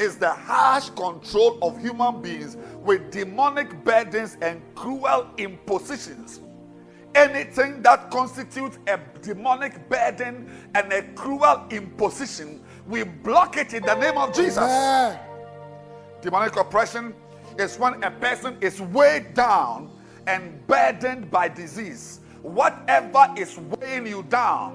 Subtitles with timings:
[0.00, 6.40] is the harsh control of human beings with demonic burdens and cruel impositions.
[7.14, 13.94] Anything that constitutes a demonic burden and a cruel imposition, we block it in the
[13.94, 15.16] name of Jesus.
[16.22, 17.14] Demonic oppression
[17.58, 19.90] is when a person is weighed down
[20.26, 22.20] and burdened by disease.
[22.42, 24.72] Whatever is weighing you down,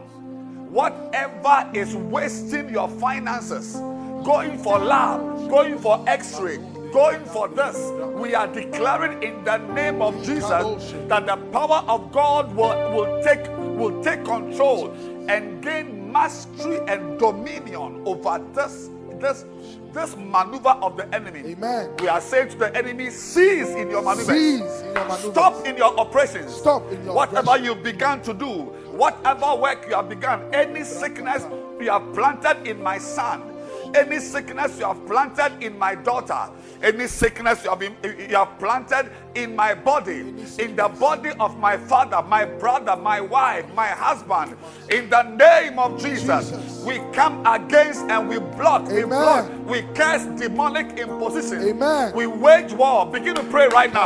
[0.72, 3.78] whatever is wasting your finances,
[4.26, 6.58] going for lab, going for x ray,
[6.92, 7.78] going for this,
[8.20, 13.24] we are declaring in the name of Jesus that the power of God will, will,
[13.24, 14.92] take, will take control
[15.30, 19.46] and gain mastery and dominion over this, this,
[19.94, 21.52] this maneuver of the enemy.
[21.52, 21.92] Amen.
[22.00, 24.34] We are saying to the enemy, cease in your maneuver.
[24.34, 25.32] Cease in your maneuvers.
[25.32, 26.52] Stop in your operations.
[26.56, 27.66] Stop in your Whatever oppression.
[27.66, 28.48] you've begun to do,
[28.92, 31.46] whatever work you have begun, any sickness
[31.80, 33.52] you have planted in my son,
[33.96, 36.50] any sickness you have planted in my daughter,
[36.82, 40.20] any sickness you have, been, you have planted in my body,
[40.60, 44.58] in the body of my father, my brother, my wife, my husband,
[44.90, 49.08] in the name of Jesus, we come against and we block, we Amen.
[49.08, 51.62] block, we curse demonic imposition.
[51.70, 52.14] Amen.
[52.16, 53.06] We wage war.
[53.06, 54.06] Begin to pray right now.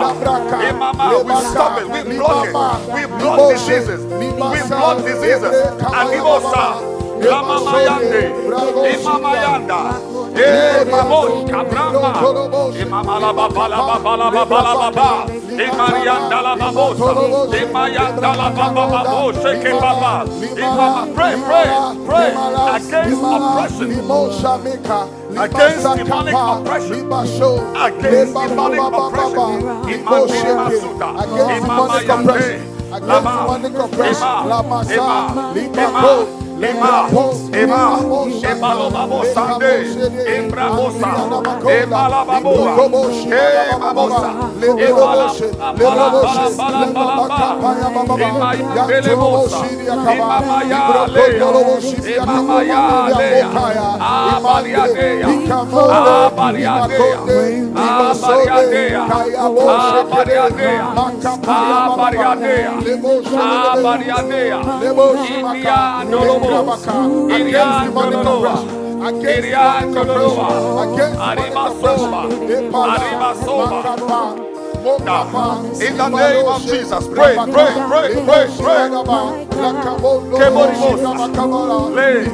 [0.69, 2.53] Imama, we stop it, we block it,
[2.93, 4.27] we block diseases, we
[4.69, 5.53] block diseases.
[5.99, 6.65] Animosa,
[7.21, 8.21] Lamama Yande,
[10.35, 10.41] Imama Yanda.
[10.41, 12.11] Eh, Mamos, Cabrama,
[12.75, 17.09] Imama la Baba, la Baba, la Baba, la Baba, Imarianda la Babosa,
[17.61, 21.67] Imayanda la Baba, Babo, Baba, pray, pray,
[22.05, 22.29] pray
[22.75, 23.91] against oppression,
[25.37, 27.09] against demonic oppression,
[27.75, 29.51] against demonic oppression,
[29.89, 31.09] Imani Masuda,
[35.75, 37.99] Imama Ima, Ema, Ema,
[38.49, 39.85] Ema lo babo sande,
[40.35, 41.11] Embra bosa,
[41.69, 44.31] Ema la baboa, Ema bosa,
[66.45, 68.69] Against demonic oppression,
[69.01, 69.49] against
[69.81, 69.95] demonic
[71.55, 74.54] oppression, against demonic oppression.
[74.85, 78.89] In the name of Jesus, pray, pray, pray, pray, pray.
[81.95, 82.29] Le,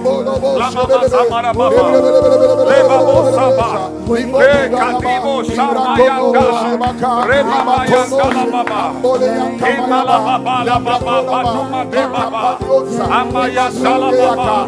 [0.60, 1.92] Lama Samara Baba,
[2.68, 6.44] Le Babo Saba, Le Kadibo Samayanda,
[7.26, 8.82] Re Mama Yanda La Baba,
[9.72, 12.60] Ima La Baba, La Baba, Batuma De Baba,
[13.16, 14.68] Amaya Sala Baba,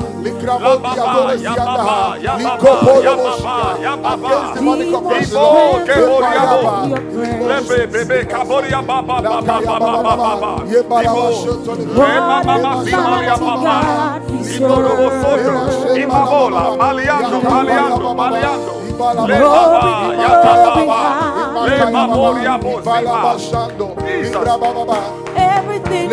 [0.62, 4.53] La Baba, Ya Baba, Ya Baba, Ya Baba, Ya Baba,
[5.24, 5.83] Ibo
[8.25, 9.21] Kaboria Mama
[12.85, 13.37] Simaria
[14.43, 18.73] Soto, Imabola, Maliando, Maliando, Maliando,
[19.27, 20.83] Le Baba, Ya Baba,
[25.36, 26.10] Everything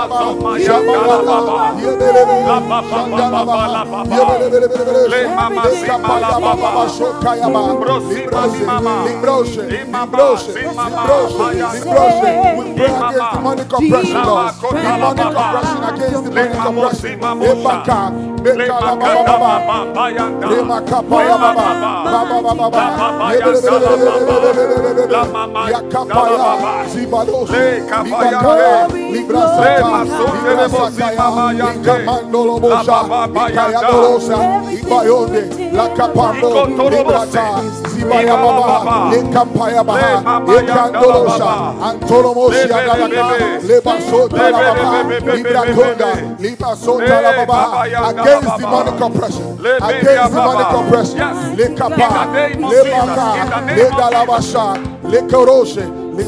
[43.62, 45.02] le basota la baba,
[45.34, 52.82] libra conda, libra sota la baba, against demonic oppression, against demonic oppression, le capa, le
[52.90, 54.74] baka, le dalabasha,
[55.04, 55.76] le corose,
[56.16, 56.24] le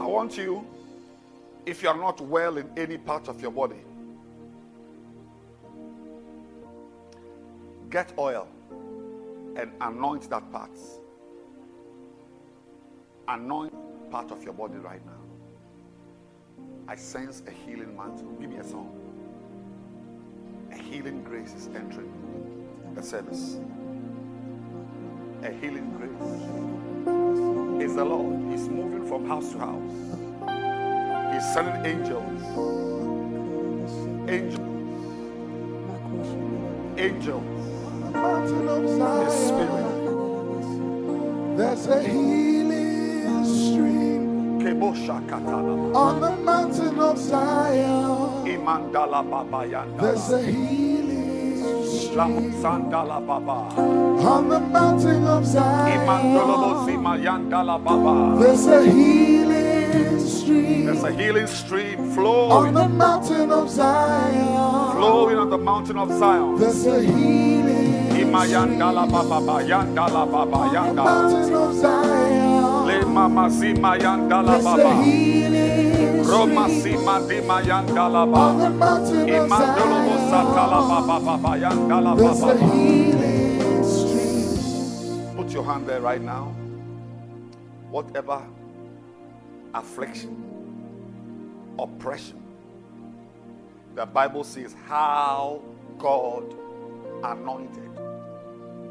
[0.00, 0.63] I want you
[1.66, 3.84] if you are not well in any part of your body,
[7.90, 8.48] get oil
[9.56, 10.76] and anoint that part.
[13.28, 13.72] Anoint
[14.10, 15.12] part of your body right now.
[16.86, 18.30] I sense a healing mantle.
[18.40, 18.90] Give me a song.
[20.70, 22.12] A healing grace is entering
[22.94, 23.56] the service.
[25.42, 28.36] A healing grace is the Lord.
[28.50, 30.18] He's moving from house to house.
[31.34, 32.42] He's sending angels.
[34.30, 34.60] Angels.
[36.96, 37.44] Angels.
[39.24, 39.96] His spirit.
[41.56, 44.60] There's a healing stream
[45.96, 48.44] on the mountain of Zion.
[49.98, 52.64] There's a healing stream
[54.24, 56.06] on the mountain of Zion.
[58.40, 59.43] There's a healing
[60.20, 60.86] stream.
[60.86, 64.96] There's a healing stream flowing on the mountain of Zion.
[64.96, 66.58] Flowing on the mountain of Zion.
[66.58, 67.44] There's a healing
[68.34, 71.04] baba yandala baba yandala.
[71.04, 72.86] Mountain of Zion.
[72.86, 74.92] Le mama sima yandala baba.
[76.28, 78.70] Roma sima dima yandala baba.
[79.26, 82.16] Imandolo bosatala baba baba yandala baba.
[82.16, 85.36] There's a healing stream.
[85.36, 86.54] Put your hand there right now.
[87.90, 88.42] Whatever
[89.74, 90.42] affliction,
[91.78, 92.42] oppression.
[93.94, 95.62] The Bible says how
[95.98, 96.54] God
[97.22, 97.90] anointed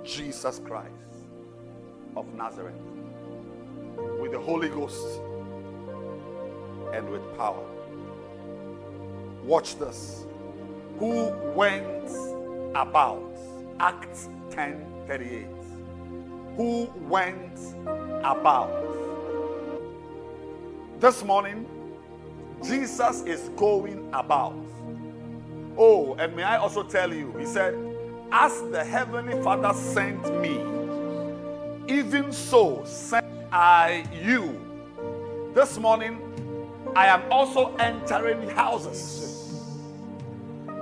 [0.04, 0.92] Jesus Christ
[2.16, 2.76] of Nazareth
[4.20, 5.22] with the Holy Ghost
[6.94, 7.66] and with power.
[9.44, 10.26] Watch this.
[11.00, 12.10] Who went
[12.76, 13.38] about,
[13.80, 15.48] Acts 10 38.
[16.56, 17.60] Who went
[18.24, 19.03] about
[21.04, 21.66] this morning,
[22.66, 24.56] Jesus is going about.
[25.78, 27.76] Oh, and may I also tell you, he said,
[28.32, 30.62] As the Heavenly Father sent me,
[31.94, 34.58] even so sent I you.
[35.54, 36.22] This morning,
[36.96, 39.60] I am also entering houses.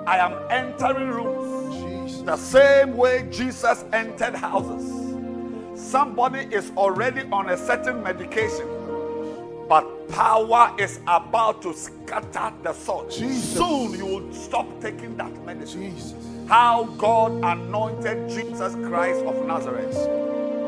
[0.06, 2.22] I am entering rooms.
[2.22, 5.18] The same way Jesus entered houses.
[5.74, 8.81] Somebody is already on a certain medication
[9.72, 12.74] but power is about to scatter the.
[13.10, 13.54] Jesus.
[13.54, 15.96] Soon you will stop taking that medicine.
[15.96, 16.14] Jesus.
[16.46, 19.96] How God anointed Jesus Christ of Nazareth,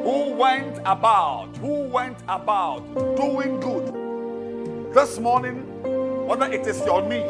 [0.05, 2.79] who went about, who went about
[3.17, 4.93] doing good.
[4.93, 5.57] This morning,
[6.25, 7.27] whether it is your knee,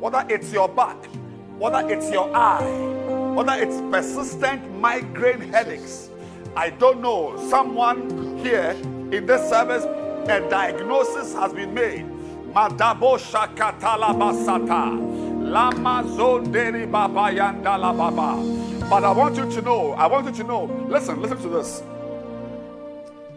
[0.00, 0.96] whether it's your back,
[1.58, 2.66] whether it's your eye,
[3.36, 6.10] whether it's persistent migraine headaches,
[6.56, 7.36] I don't know.
[7.48, 8.76] Someone here
[9.12, 9.84] in this service
[10.30, 12.04] a diagnosis has been made.
[12.52, 14.98] Madabo shakatala basata.
[15.50, 18.36] Lama zonderi baba yanda la baba.
[18.90, 21.82] But I want you to know, I want you to know, listen, listen to this.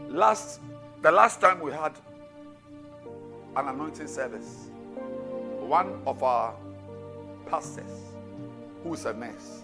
[0.10, 0.60] Last,
[1.02, 1.94] the last time we had
[3.56, 4.70] an anointing service,
[5.60, 6.56] one of our
[7.46, 8.14] pastors,
[8.84, 9.62] who is a nurse,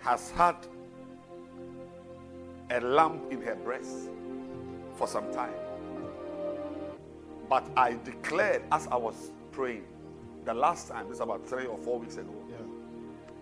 [0.00, 0.56] has had
[2.70, 4.08] a lump in her breast
[5.00, 5.54] for some time.
[7.48, 9.84] But I declared as I was praying
[10.44, 12.56] the last time, this is about three or four weeks ago, Yeah.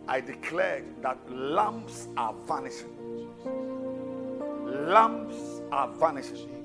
[0.07, 2.95] I declared that lamps are vanishing.
[4.89, 6.65] Lamps are vanishing.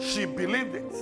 [0.00, 0.94] She believed it.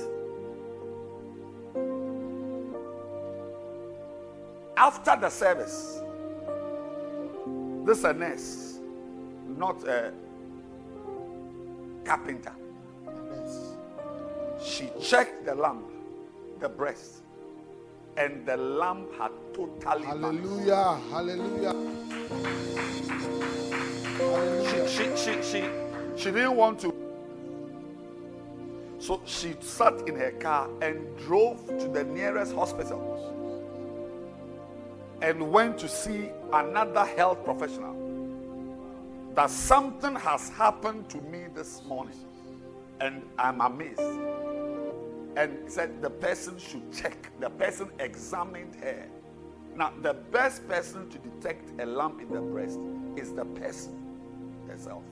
[4.76, 6.02] After the service,
[7.86, 8.78] this is a nurse,
[9.56, 10.12] not a
[12.06, 12.52] carpenter.
[14.62, 15.90] She checked the lump,
[16.60, 17.22] the breast,
[18.16, 20.06] and the lump had totally vanished.
[20.06, 21.00] Hallelujah.
[21.10, 21.74] Hallelujah.
[24.18, 24.88] Hallelujah.
[24.88, 25.68] She, she, she,
[26.16, 26.94] she didn't want to.
[28.98, 33.12] So she sat in her car and drove to the nearest hospital
[35.20, 38.05] and went to see another health professional.
[39.36, 42.16] That something has happened to me this morning,
[43.02, 44.00] and I'm amazed.
[45.36, 47.30] And said the person should check.
[47.38, 49.06] The person examined her.
[49.76, 52.78] Now, the best person to detect a lump in the breast
[53.14, 53.92] is the person
[54.66, 55.02] herself.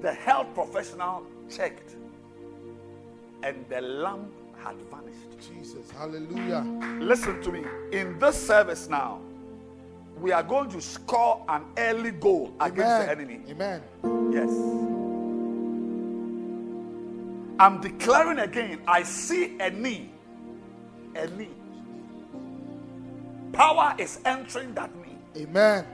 [0.00, 1.96] The health professional checked,
[3.42, 4.32] and the lump
[4.64, 5.40] had vanished.
[5.40, 5.90] Jesus.
[5.90, 6.64] Hallelujah.
[7.00, 7.64] Listen to me.
[7.92, 9.20] In this service now,
[10.20, 13.40] we are going to score an early goal against the enemy.
[13.48, 13.82] Amen.
[14.32, 14.50] Yes.
[17.58, 20.10] I'm declaring again, I see a knee.
[21.16, 21.50] A knee.
[23.52, 25.18] Power is entering that knee.
[25.36, 25.84] Amen.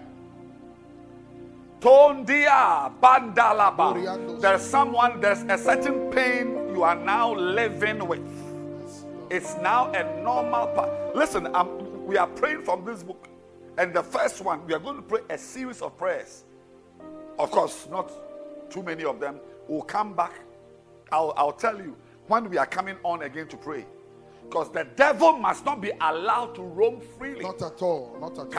[1.80, 4.40] Tondia bandalaba.
[4.40, 8.47] There's someone, there's a certain pain you are now living with.
[9.30, 11.14] It's now a normal part.
[11.14, 13.28] Listen, um, we are praying from this book.
[13.76, 16.44] And the first one, we are going to pray a series of prayers.
[17.38, 18.10] Of course, not
[18.70, 19.38] too many of them.
[19.68, 20.32] We'll come back.
[21.12, 23.86] I'll, I'll tell you when we are coming on again to pray.
[24.44, 27.42] Because the devil must not be allowed to roam freely.
[27.44, 28.16] Not at all.
[28.20, 28.50] Not at all.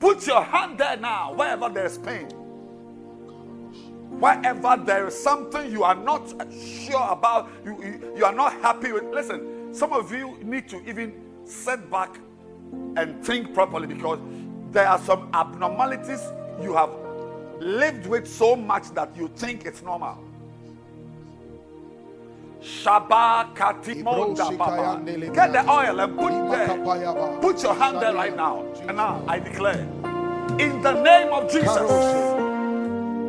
[0.00, 2.28] Put your hand there now, wherever there is pain.
[4.18, 8.92] Wherever there is something you are not sure about, you, you, you are not happy
[8.92, 9.04] with.
[9.04, 11.12] Listen, some of you need to even
[11.44, 12.18] sit back
[12.96, 14.18] and think properly because
[14.70, 16.22] there are some abnormalities
[16.60, 16.90] you have
[17.60, 20.18] lived with so much that you think it's normal.
[22.60, 25.02] Shaba Katimonda Baba.
[25.32, 27.40] Get the oil and put there.
[27.40, 28.64] Put your hand there right now.
[28.86, 29.80] And now I declare,
[30.58, 32.51] in the name of Jesus,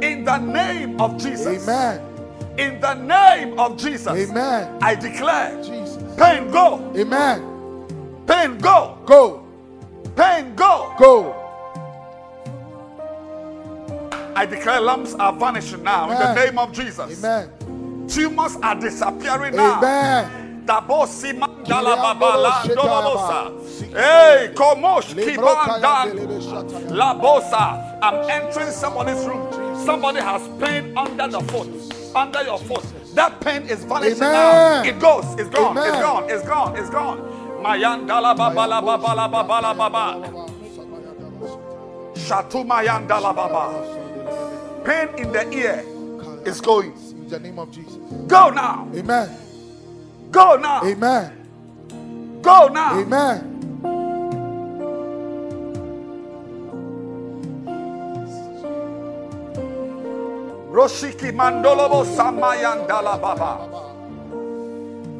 [0.03, 2.01] in the name of Jesus, Amen.
[2.57, 4.77] in the name of Jesus, Amen.
[4.81, 5.97] I declare, Jesus.
[6.17, 7.41] pain go, Amen.
[8.27, 9.45] pain go, Go.
[10.15, 10.93] pain go.
[10.99, 11.39] Go.
[14.35, 17.23] I declare lumps are vanishing now in the name of Jesus.
[17.23, 18.07] Amen.
[18.07, 19.77] Tumors are disappearing now.
[19.77, 20.65] Amen.
[20.65, 26.89] Dabosi mandala babala Kiliandolo Hey, komosh Lebro kaya kibandan.
[26.89, 27.99] Labosa.
[28.01, 29.62] I'm entering somebody's room.
[29.85, 31.67] Somebody has pain under the foot,
[32.15, 32.83] under your foot.
[33.15, 34.81] That pain is vanishing now.
[34.83, 35.25] It goes.
[35.37, 35.77] It's gone.
[35.77, 36.01] It's Amen.
[36.01, 36.29] gone.
[36.29, 36.77] It's gone.
[36.77, 37.19] It's gone.
[37.61, 40.43] Mayandala babala babala babala baba.
[42.15, 44.83] Shatumayandala baba.
[44.85, 45.83] Pain in the ear
[46.45, 46.93] is going.
[47.11, 47.95] In the name of Jesus.
[48.27, 48.89] Go now.
[48.95, 49.29] Amen.
[50.31, 50.83] Go now.
[50.85, 52.41] Amen.
[52.41, 52.99] Go now.
[52.99, 53.52] Amen.
[60.73, 63.69] Roshiki mandolobo samayandala baba.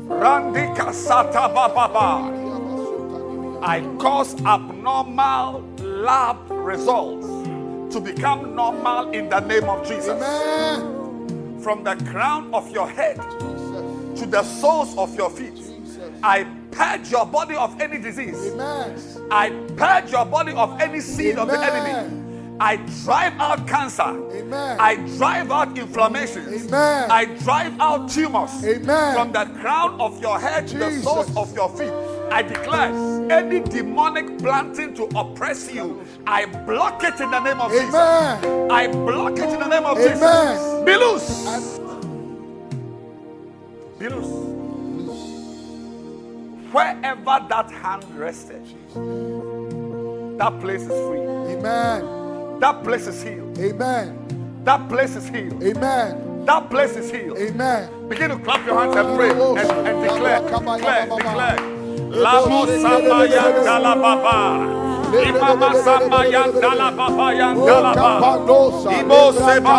[0.09, 2.31] Randika sata baba.
[3.61, 7.27] I cause abnormal lab results
[7.93, 10.19] to become normal in the name of Jesus.
[10.19, 11.59] Amen.
[11.59, 14.19] From the crown of your head Jesus.
[14.21, 16.09] to the soles of your feet, Jesus.
[16.23, 18.53] I purge your body of any disease.
[18.53, 18.99] Amen.
[19.29, 22.22] I purge your body of any seed of the enemy.
[22.59, 24.03] I drive out cancer.
[24.03, 24.77] Amen.
[24.79, 26.67] I drive out inflammations.
[26.67, 27.11] Amen.
[27.11, 28.63] I drive out tumors.
[28.63, 29.15] Amen.
[29.15, 31.91] From the crown of your head to the soles of your feet.
[32.31, 32.91] I declare
[33.31, 38.41] any demonic planting to oppress you, I block it in the name of Amen.
[38.41, 38.71] Jesus.
[38.71, 40.13] I block it in the name of Amen.
[40.13, 40.83] Jesus.
[40.83, 41.79] Be loose.
[43.99, 44.53] Be loose.
[46.73, 48.65] Wherever that hand rested,
[50.39, 51.19] that place is free.
[51.19, 52.22] Amen.
[52.59, 53.57] That place is healed.
[53.59, 54.61] Amen.
[54.63, 55.61] That place is healed.
[55.63, 56.45] Amen.
[56.45, 57.37] That place is healed.
[57.37, 58.09] Amen.
[58.09, 61.57] Begin to clap your hands and pray and, and declare, declare, declare.
[62.09, 62.65] Lamo
[63.65, 64.92] dalababa.
[65.13, 68.41] Imama samayan dalababa yan dalaba.
[68.89, 69.77] Ibo seba.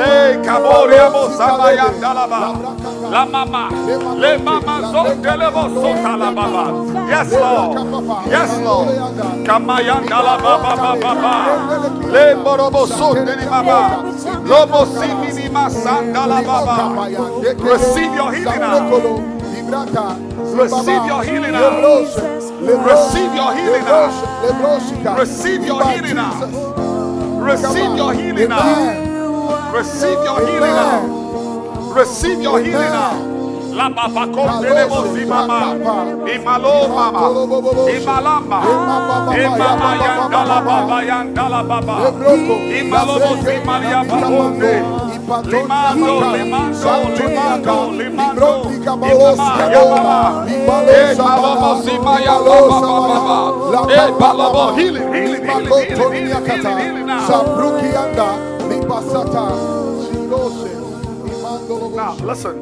[0.00, 2.56] Le kaboria bo samayan dalaba.
[3.12, 3.68] La mama.
[4.16, 6.64] Le mama zon sota la baba.
[7.08, 7.76] Yes, Lord.
[8.32, 8.88] Yes, Lord.
[9.44, 11.34] Kamayan dalababa baba.
[12.08, 14.00] Le borobo son deli baba.
[14.48, 16.76] Lobo simini masandala baba.
[17.60, 19.39] Receive your healing now.
[19.70, 21.70] Receive your healing now.
[22.60, 24.10] Receive your healing now.
[25.16, 26.32] Receive your healing now.
[27.40, 29.72] Receive your healing now.
[29.72, 31.92] Receive your healing now.
[31.94, 33.14] Receive your healing now.
[33.72, 35.74] La papa condelebo si mama.
[36.26, 37.30] Imalo mama.
[37.88, 38.58] Imalama.
[39.38, 42.10] Imama yandala baba yandala baba.
[42.74, 44.74] Imalobo si Maria babonde.
[44.74, 45.09] Limando, limando, limando, limando.
[45.09, 45.09] Imama yababa.
[54.76, 55.70] Healing, healing, healing.
[61.96, 62.60] Now, listen.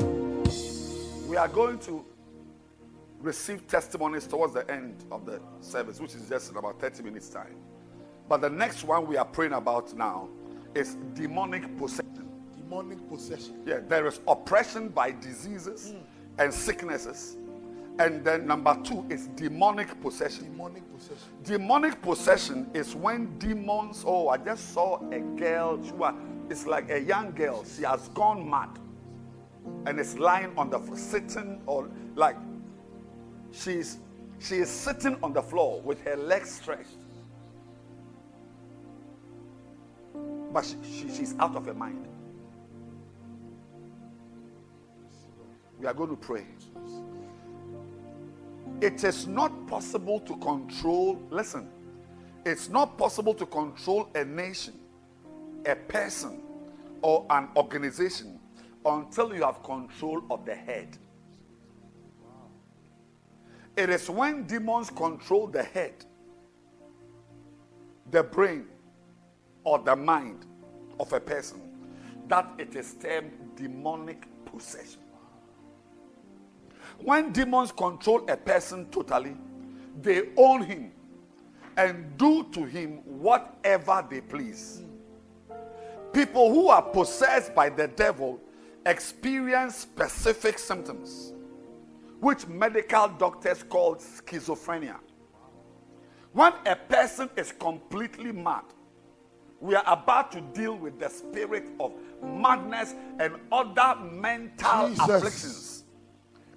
[1.27, 2.05] We are going to
[3.21, 7.31] receive testimonies towards the end of the service, which is just in about 30 minutes'
[7.31, 7.57] time.
[8.29, 10.29] But the next one we are praying about now
[10.75, 12.28] is demonic possession.
[12.69, 13.63] Demonic possession.
[13.65, 15.99] Yeah, there is oppression by diseases hmm.
[16.39, 17.39] and sicknesses.
[17.99, 20.45] And then number two is demonic possession.
[20.45, 21.29] Demonic possession.
[21.45, 24.05] Demonic possession is when demons.
[24.07, 25.83] Oh, I just saw a girl.
[25.83, 26.15] She was,
[26.51, 27.65] it's like a young girl.
[27.65, 28.69] She has gone mad,
[29.87, 32.37] and is lying on the sitting or like
[33.51, 33.99] she's
[34.41, 36.99] she is sitting on the floor with her legs stretched,
[40.53, 42.07] but she, she, she's out of her mind.
[45.79, 46.47] We are going to pray.
[48.81, 51.69] It is not possible to control, listen,
[52.45, 54.75] it's not possible to control a nation,
[55.67, 56.43] a person,
[57.03, 58.39] or an organization
[58.85, 60.97] until you have control of the head.
[63.77, 66.05] It is when demons control the head,
[68.11, 68.67] the brain,
[69.65, 70.47] or the mind
[70.99, 71.61] of a person
[72.29, 75.01] that it is termed demonic possession.
[76.99, 79.37] When demons control a person totally,
[80.01, 80.93] they own him
[81.77, 84.83] and do to him whatever they please.
[86.13, 88.41] People who are possessed by the devil
[88.85, 91.33] experience specific symptoms,
[92.21, 94.97] which medical doctors call schizophrenia.
[96.33, 98.65] When a person is completely mad,
[99.61, 105.09] we are about to deal with the spirit of madness and other mental Jesus.
[105.09, 105.78] afflictions.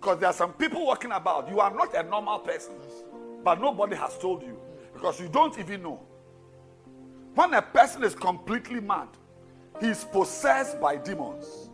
[0.02, 1.48] Because there are some people walking about.
[1.48, 2.74] You are not a normal person,
[3.44, 4.58] but nobody has told you
[4.96, 6.00] because you don't even know.
[7.36, 9.10] When a person is completely mad,
[9.80, 11.70] he is possessed by demons.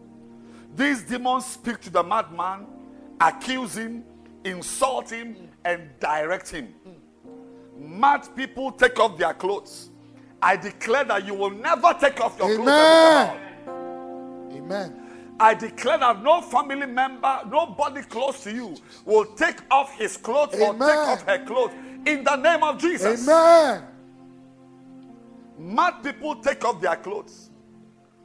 [0.76, 2.68] These demons speak to the madman,
[3.22, 4.04] accuse him,
[4.44, 6.76] insult him, and direct him.
[7.80, 9.90] Mad people take off their clothes.
[10.42, 12.66] I declare that you will never take off your clothes.
[12.66, 13.38] come out.
[14.52, 15.07] Amen.
[15.40, 20.56] I declare that no family member, nobody close to you will take off his clothes
[20.56, 21.74] or take off her clothes
[22.06, 23.28] in the name of Jesus.
[23.28, 23.84] Amen.
[25.60, 27.50] Mad people take off their clothes,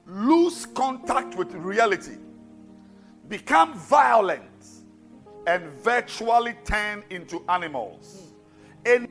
[0.07, 2.17] lose contact with reality,
[3.29, 4.43] become violent,
[5.47, 8.33] and virtually turn into animals.
[8.85, 9.09] Any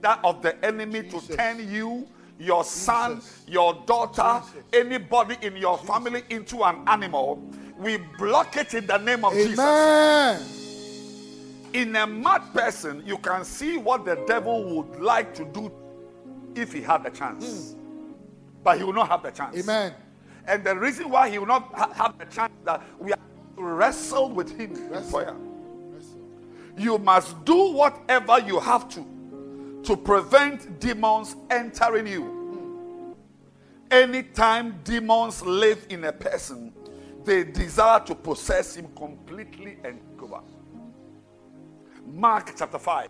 [0.00, 2.06] that of the enemy to turn you,
[2.38, 7.42] your son, your daughter, anybody in your family into an animal,
[7.78, 9.58] we block it in the name of Jesus.
[9.58, 10.42] Amen.
[11.72, 15.70] In a mad person, you can see what the devil would like to do
[16.54, 17.72] if he had the chance.
[17.72, 17.78] Hmm.
[18.64, 19.56] But he will not have the chance.
[19.58, 19.94] Amen.
[20.46, 23.18] And the reason why he will not ha- have the chance that we are
[23.56, 25.36] to wrestle with him in Wrestle.
[26.76, 29.04] You must do whatever you have to
[29.88, 33.16] to prevent demons entering you.
[33.90, 36.74] Anytime demons live in a person,
[37.24, 40.42] they desire to possess him completely and cover.
[42.06, 43.08] Mark chapter 5.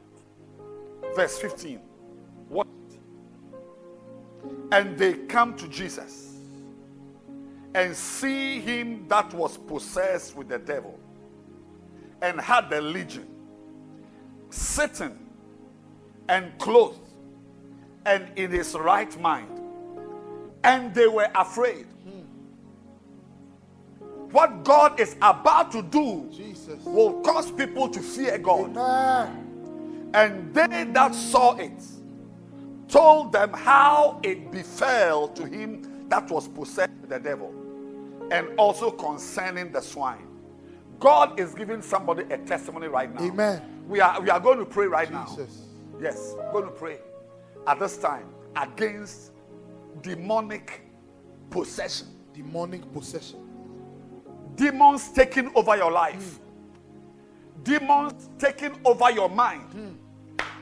[1.17, 1.81] Verse 15.
[2.49, 2.69] What?
[4.71, 6.37] And they come to Jesus
[7.75, 10.97] and see him that was possessed with the devil
[12.23, 13.27] and had the legion
[14.51, 15.28] sitting
[16.29, 17.01] and clothed
[18.07, 19.61] and in his right mind.
[20.65, 21.87] And they were afraid.
[24.31, 26.85] What God is about to do Jesus.
[26.85, 28.77] will cause people to fear God.
[28.77, 30.11] Amen.
[30.13, 31.83] And they that saw it
[32.89, 37.53] told them how it befell to him that was possessed with the devil,
[38.31, 40.27] and also concerning the swine.
[40.99, 43.23] God is giving somebody a testimony right now.
[43.23, 43.85] Amen.
[43.87, 45.37] We are we are going to pray right now.
[46.01, 46.99] Yes, we're going to pray
[47.67, 49.33] at this time against
[50.03, 50.83] demonic
[51.51, 52.09] possession.
[52.35, 53.41] Demonic possession.
[54.57, 56.41] demons taking over your life,
[57.63, 59.99] demons taking over your mind.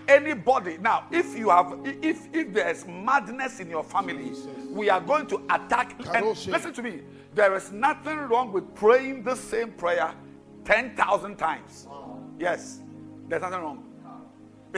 [0.09, 4.49] Anybody now, if you have, if if there's madness in your family, Jesus.
[4.71, 5.97] we are going to attack.
[6.15, 7.03] And listen to me,
[7.35, 10.15] there is nothing wrong with praying the same prayer
[10.65, 11.89] ten thousand times.
[12.39, 12.81] Yes,
[13.29, 13.86] there's nothing wrong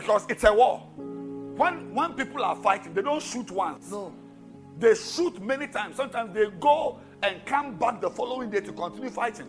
[0.01, 0.79] because it's a war.
[0.97, 3.91] When when people are fighting, they don't shoot once.
[3.91, 4.15] No.
[4.79, 5.97] They shoot many times.
[5.97, 9.49] Sometimes they go and come back the following day to continue fighting.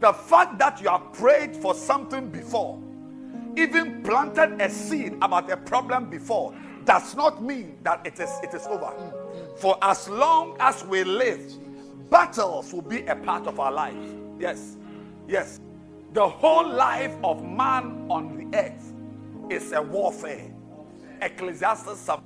[0.00, 2.80] The fact that you have prayed for something before,
[3.56, 6.54] even planted a seed about a problem before,
[6.86, 8.92] does not mean that it is it is over.
[9.58, 11.52] For as long as we live,
[12.08, 13.94] battles will be a part of our life.
[14.40, 14.78] Yes,
[15.28, 15.60] yes.
[16.14, 18.91] The whole life of man on the earth
[19.52, 20.50] is a warfare.
[21.20, 22.24] Ecclesiastes 7.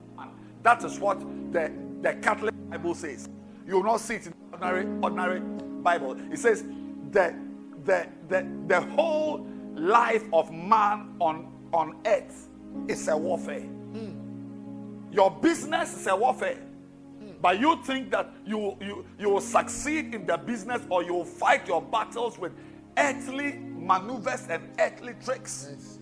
[0.62, 1.20] That is what
[1.52, 3.28] the, the Catholic Bible says.
[3.66, 5.40] You will not see it in the ordinary, ordinary
[5.82, 6.16] Bible.
[6.32, 6.64] It says
[7.10, 7.34] the,
[7.84, 12.48] the, the, the whole life of man on, on earth
[12.88, 13.60] is a warfare.
[13.60, 15.12] Hmm.
[15.12, 16.56] Your business is a warfare.
[17.18, 17.30] Hmm.
[17.40, 21.24] But you think that you, you, you will succeed in the business or you will
[21.24, 22.52] fight your battles with
[22.96, 25.68] earthly maneuvers and earthly tricks.
[25.68, 25.95] Lord.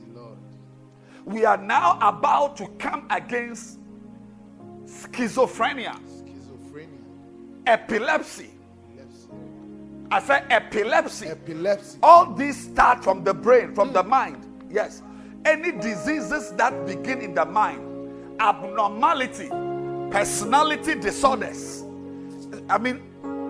[1.24, 3.78] We are now about to come against
[4.84, 6.88] schizophrenia, Schizophrenia.
[7.66, 8.50] epilepsy.
[8.92, 9.28] Epilepsy.
[10.10, 11.28] I said epilepsy.
[11.28, 11.98] Epilepsy.
[12.02, 14.10] All these start from the brain, from the hmm.
[14.10, 14.64] mind.
[14.70, 15.02] Yes.
[15.46, 19.48] Any diseases that begin in the mind, abnormality,
[20.10, 21.84] personality disorders.
[22.68, 23.02] I mean,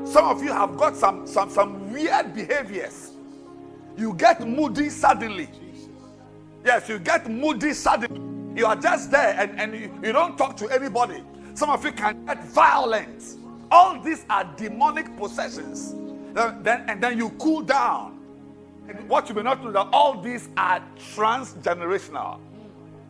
[0.04, 3.12] some of you have got some some some weird behaviors.
[3.96, 5.48] You get moody suddenly.
[6.64, 8.20] Yes, you get moody suddenly.
[8.58, 11.22] You are just there and, and you, you don't talk to anybody.
[11.54, 13.36] Some of you can get violent.
[13.70, 15.94] All these are demonic possessions.
[16.32, 18.18] Then, then- and then you cool down.
[18.88, 22.38] And what you may not know that all these are transgenerational.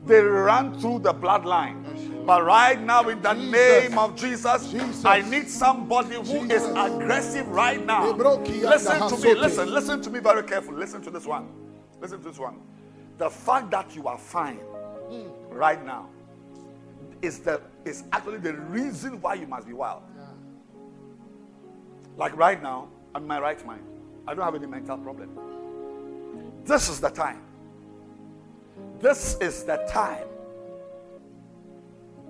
[0.07, 2.27] They run through the bloodline.
[2.27, 3.53] But right now, in the Jesus.
[3.53, 5.05] name of Jesus, Jesus.
[5.05, 6.73] I need somebody who is Jesus.
[6.77, 8.13] aggressive right now.
[8.13, 9.35] Listen to me.
[9.35, 10.79] Listen, listen to me very carefully.
[10.79, 11.49] Listen to this one.
[12.01, 12.61] Listen to this one.
[13.19, 15.29] The fact that you are fine hmm.
[15.49, 16.09] right now
[17.23, 20.03] is the is actually the reason why you must be wild.
[22.17, 23.83] Like right now, I'm in my right mind.
[24.27, 25.31] I don't have any mental problem.
[26.65, 27.43] This is the time.
[29.01, 30.27] This is the time.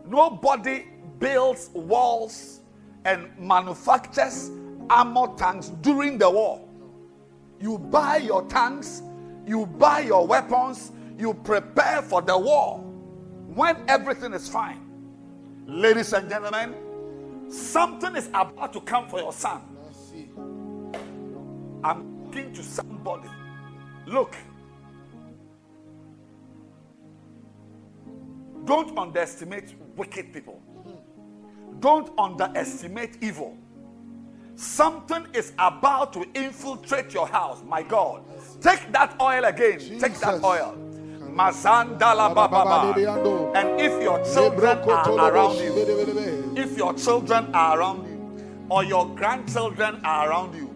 [0.06, 0.86] Nobody
[1.18, 2.60] builds walls
[3.04, 4.50] and manufactures
[4.90, 6.60] armor tanks during the war.
[7.60, 9.02] You buy your tanks,
[9.46, 14.80] you buy your weapons, you prepare for the war when everything is fine.
[15.66, 16.74] Ladies and gentlemen,
[17.50, 19.62] something is about to come for your son.
[21.82, 23.28] I'm talking to somebody.
[24.06, 24.34] Look,
[28.64, 30.60] don't underestimate wicked people.
[31.80, 33.56] Don't underestimate evil.
[34.56, 37.62] Something is about to infiltrate your house.
[37.66, 38.22] My God.
[38.60, 39.78] Take that oil again.
[39.78, 40.44] Take that Jesus.
[40.44, 40.78] oil.
[43.56, 45.74] And if your children are around you,
[46.56, 48.14] if your children are around you,
[48.70, 50.70] or your grandchildren are around you,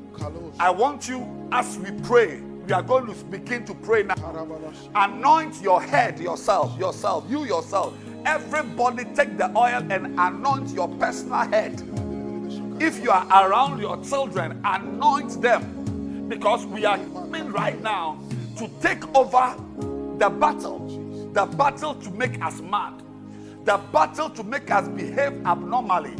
[0.58, 4.16] I want you, as we pray, we are going to begin to pray now.
[4.94, 7.94] Anoint your head yourself, yourself, you yourself.
[8.26, 11.80] Everybody take the oil and anoint your personal head.
[12.80, 18.20] If you are around your children, anoint them because we are coming right now
[18.56, 19.56] to take over
[20.18, 21.30] the battle.
[21.32, 23.02] The battle to make us mad.
[23.64, 26.14] The battle to make us behave abnormally.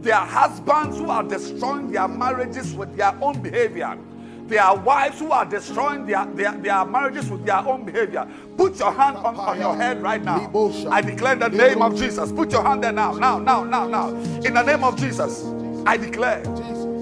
[0.00, 3.98] There are husbands who are destroying their marriages with their own behavior.
[4.46, 8.26] There are wives who are destroying their, their, their marriages with their own behavior.
[8.56, 10.50] Put your hand on, on your head right now.
[10.90, 12.32] I declare the name of Jesus.
[12.32, 14.08] Put your hand there now, now, now, now, now.
[14.44, 15.42] In the name of Jesus,
[15.88, 16.42] I declare,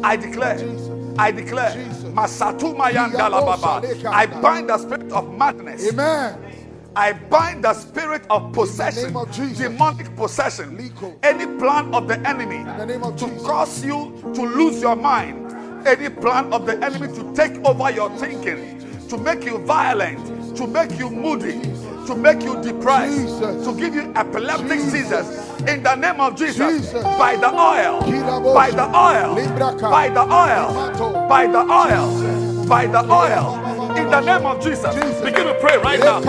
[0.05, 0.59] I declare,
[1.19, 1.73] I declare,
[2.15, 2.79] Masatu.
[2.79, 5.89] I bind the spirit of madness.
[5.89, 6.39] Amen.
[6.95, 10.79] I bind the spirit of possession, of demonic possession,
[11.25, 12.63] any plan of the enemy
[13.17, 13.43] to Jesus.
[13.43, 15.53] cause you to lose your mind,
[15.85, 20.65] any plan of the enemy to take over your thinking, to make you violent, to
[20.69, 21.61] make you moody,
[22.07, 23.65] to make you depressed, Jesus.
[23.67, 25.27] to give you epileptic seizures.
[25.69, 27.03] In the name of Jesus, Jesus.
[27.03, 28.01] by the oil,
[28.55, 29.35] by the oil,
[29.91, 34.95] by the oil, by the oil, by the oil in the name of Jesus.
[35.23, 36.21] Begin to pray right now.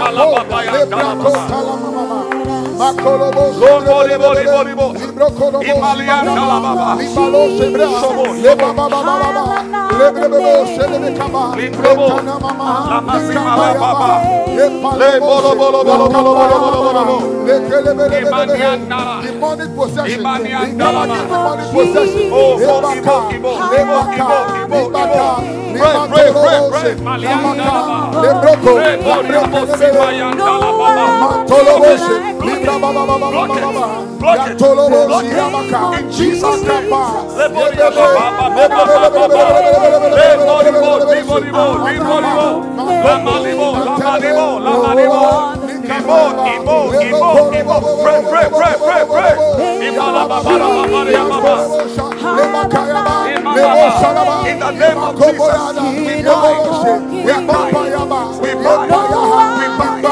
[27.58, 27.64] In
[28.22, 28.72] Lebroco,
[31.28, 32.16] Mantoloboshi,
[32.46, 33.86] Libra Baba Baba Baba,
[34.58, 35.80] Toloboshi, Yamaka,
[36.12, 37.04] Jesus Kaba,
[48.04, 49.36] Pray, pray, pray, pray, pray
[54.60, 55.40] the name of Jesus,
[56.08, 56.62] we bind,
[57.26, 57.82] we bind,
[58.42, 60.08] we bind, we bind.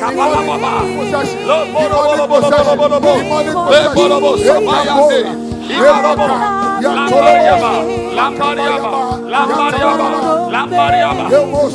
[0.00, 0.70] Kabala baba.
[9.30, 10.06] Lambariaba,
[10.50, 11.24] Lambariaba,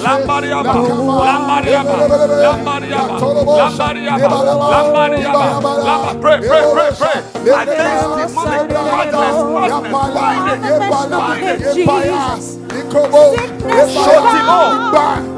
[0.04, 0.74] Lambariaba,
[1.26, 1.96] Lambariaba,
[2.44, 3.18] Lambariaba,
[3.58, 4.40] Lambariaba,
[4.72, 5.46] Lambariaba,
[5.88, 7.20] Lamba, pray, pray, pray, pray.
[7.56, 12.44] Against demonic madness, madness, blindness, blindness, Jesus.
[14.04, 15.35] Shut him up.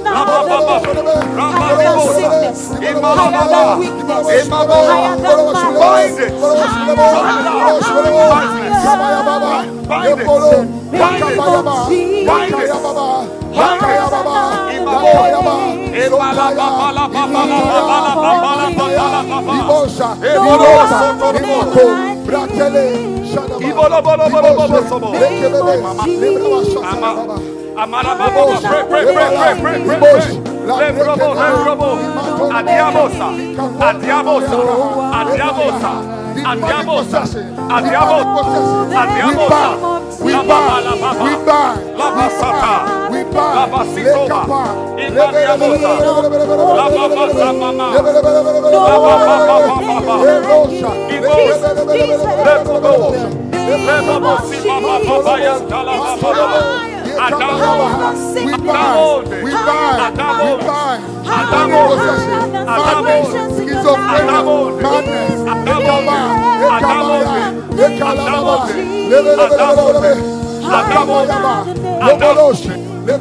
[2.16, 5.46] sickness, higher than weakness, higher than
[9.88, 10.56] higher than
[40.22, 40.86] we bind,
[41.22, 43.22] we bind, Labasata, we
[53.66, 53.72] we
[58.62, 59.90] bind, we bind,
[60.44, 61.02] we bind.
[61.26, 61.82] Adamo,
[62.68, 63.18] Adamo,
[63.56, 64.40] schizophrenia,
[64.82, 66.18] madness, Ekala,
[66.66, 67.18] Ekala,
[67.86, 68.56] Ekala,
[69.10, 70.14] Levelelelelele,
[70.66, 71.54] Adamo, Adamo,
[72.02, 72.46] Adamo,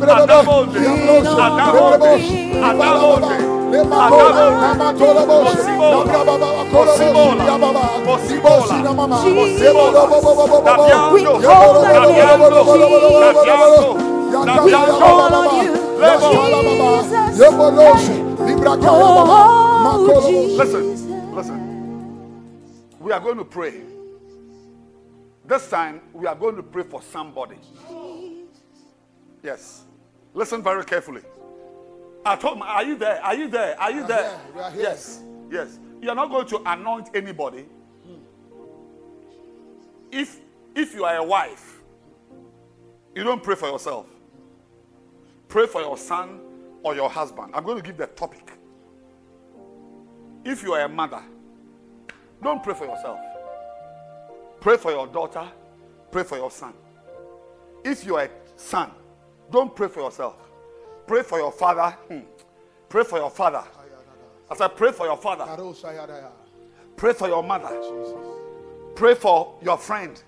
[0.04, 0.56] Adamo, Adamo,
[1.44, 1.84] Adamo,
[2.64, 3.53] Adamo,
[20.56, 21.58] Listen, listen.
[23.00, 23.80] We are going to pray.
[25.46, 27.56] This time, we are going to pray for somebody.
[29.42, 29.82] Yes.
[30.32, 31.22] Listen very carefully.
[32.26, 33.22] At home, are you there?
[33.22, 33.80] Are you there?
[33.80, 34.40] Are you there?
[34.54, 34.62] here.
[34.62, 34.72] Are.
[34.76, 35.20] Yes.
[35.50, 35.78] Yes.
[36.00, 37.66] You're not going to anoint anybody.
[38.04, 38.14] Hmm.
[40.10, 40.40] If
[40.74, 41.82] if you are a wife,
[43.14, 44.06] you don't pray for yourself.
[45.48, 46.40] Pray for your son
[46.82, 47.52] or your husband.
[47.54, 48.50] I'm going to give the topic.
[50.44, 51.22] If you are a mother,
[52.42, 53.18] don't pray for yourself.
[54.60, 55.46] Pray for your daughter,
[56.10, 56.72] pray for your son.
[57.84, 58.90] If you are a son,
[59.50, 60.36] don't pray for yourself.
[61.06, 61.90] Pray for your father.
[62.08, 62.20] Hmm.
[62.88, 63.62] Pray for your father.
[64.50, 65.44] As I pray for your father,
[66.96, 67.70] Pray for your mother.
[68.94, 70.22] Pray for your friend.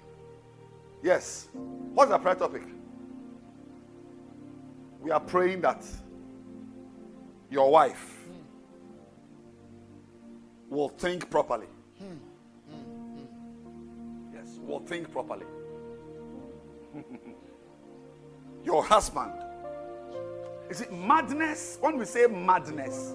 [1.02, 1.48] Yes.
[1.94, 2.62] What's the prayer topic?
[5.00, 5.84] We are praying that
[7.50, 8.16] your wife
[10.68, 11.66] will think properly.
[14.34, 15.46] Yes, will think properly.
[18.64, 19.32] your husband.
[20.70, 21.78] Is it madness?
[21.80, 23.14] When we say madness,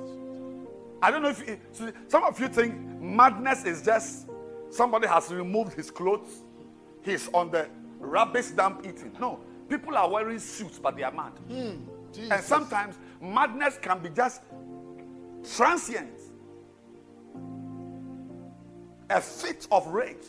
[1.02, 1.60] I don't know if it,
[2.08, 4.28] some of you think madness is just
[4.70, 6.44] somebody has removed his clothes,
[7.02, 7.68] he's on the
[8.00, 9.12] rubbish dump eating.
[9.20, 11.34] No, people are wearing suits, but they are mad.
[11.50, 14.42] Hmm, and sometimes madness can be just
[15.56, 16.20] transient,
[19.10, 20.24] a fit of rage,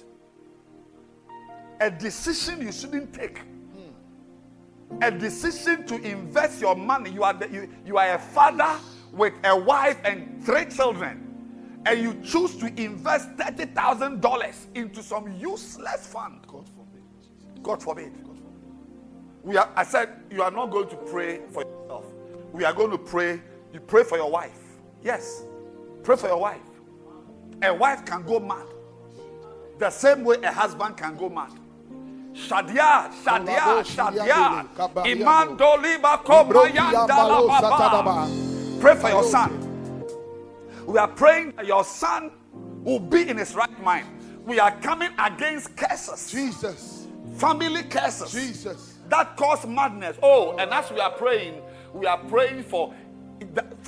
[1.80, 3.40] a decision you shouldn't take,
[5.00, 7.10] a decision to invest your money.
[7.10, 8.78] You are the, you, you are a father
[9.12, 11.28] with a wife and three children.
[11.84, 16.46] And you choose to invest thirty thousand dollars into some useless fund.
[16.46, 17.02] God forbid.
[17.62, 18.12] God forbid.
[19.42, 22.04] We are, I said, you are not going to pray for yourself.
[22.52, 23.42] We are going to pray.
[23.72, 24.60] You pray for your wife.
[25.02, 25.42] Yes.
[26.04, 26.60] Pray for your wife.
[27.62, 28.66] A wife can go mad.
[29.78, 31.52] The same way a husband can go mad.
[32.34, 35.06] Shadia, Shadia, Shadia.
[35.06, 38.28] Iman doliba komayanda la baba.
[38.80, 39.58] Pray for your son.
[40.86, 42.32] We are praying that your son
[42.82, 44.06] will be in his right mind.
[44.44, 47.06] We are coming against curses, Jesus.
[47.36, 48.98] family curses Jesus.
[49.08, 50.16] that cause madness.
[50.22, 51.60] Oh, and as we are praying,
[51.92, 52.94] we are praying for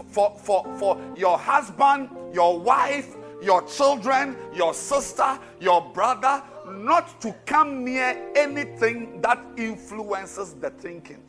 [0.08, 7.34] for for for your husband, your wife, your children, your sister, your brother not to
[7.46, 11.22] come near anything that influences the thinking.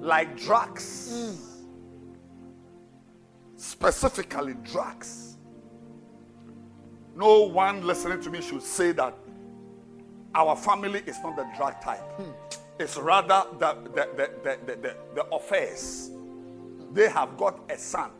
[0.00, 1.38] Like drugs.
[3.56, 5.36] Specifically drugs.
[7.16, 9.14] No one listening to me should say that
[10.34, 12.00] our family is not the drug type.
[12.00, 12.30] Hmm.
[12.78, 16.10] It's rather the, the, the, the, the, the, the affairs.
[16.92, 18.10] They have got a son.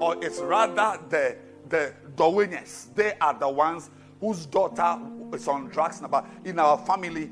[0.00, 1.36] Or it's rather the,
[1.68, 2.88] the Darwinians.
[2.94, 3.90] They are the ones
[4.20, 4.98] whose daughter
[5.32, 6.02] is on drugs.
[6.10, 7.30] But in our family,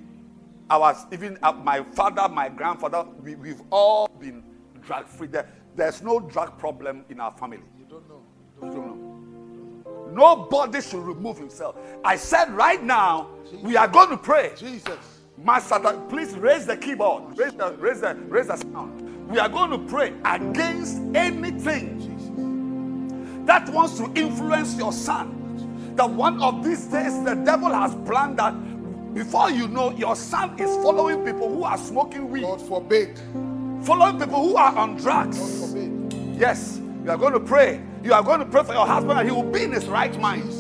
[0.71, 4.43] our, even uh, my father, my grandfather, we, we've all been
[4.83, 5.29] drug free.
[5.29, 7.63] There, there's no drug problem in our family.
[7.79, 8.23] You don't know.
[8.63, 10.11] You don't know.
[10.13, 11.77] Nobody should remove himself.
[12.05, 13.31] I said right now,
[13.63, 14.53] we are going to pray.
[14.57, 14.99] Jesus.
[15.37, 17.37] Master, please raise the keyboard.
[17.37, 19.29] Raise the, raise the, raise the sound.
[19.29, 22.03] We are going to pray against anything
[23.45, 25.44] that wants to influence your son.
[25.97, 28.55] That one of these days the devil has planned that
[29.15, 33.19] before you know, your son is following people who are smoking weed, God forbid.
[33.83, 35.39] following people who are on drugs.
[35.39, 36.15] God forbid.
[36.39, 37.81] Yes, you are going to pray.
[38.03, 40.19] You are going to pray for your husband and he will be in his right
[40.21, 40.51] mind.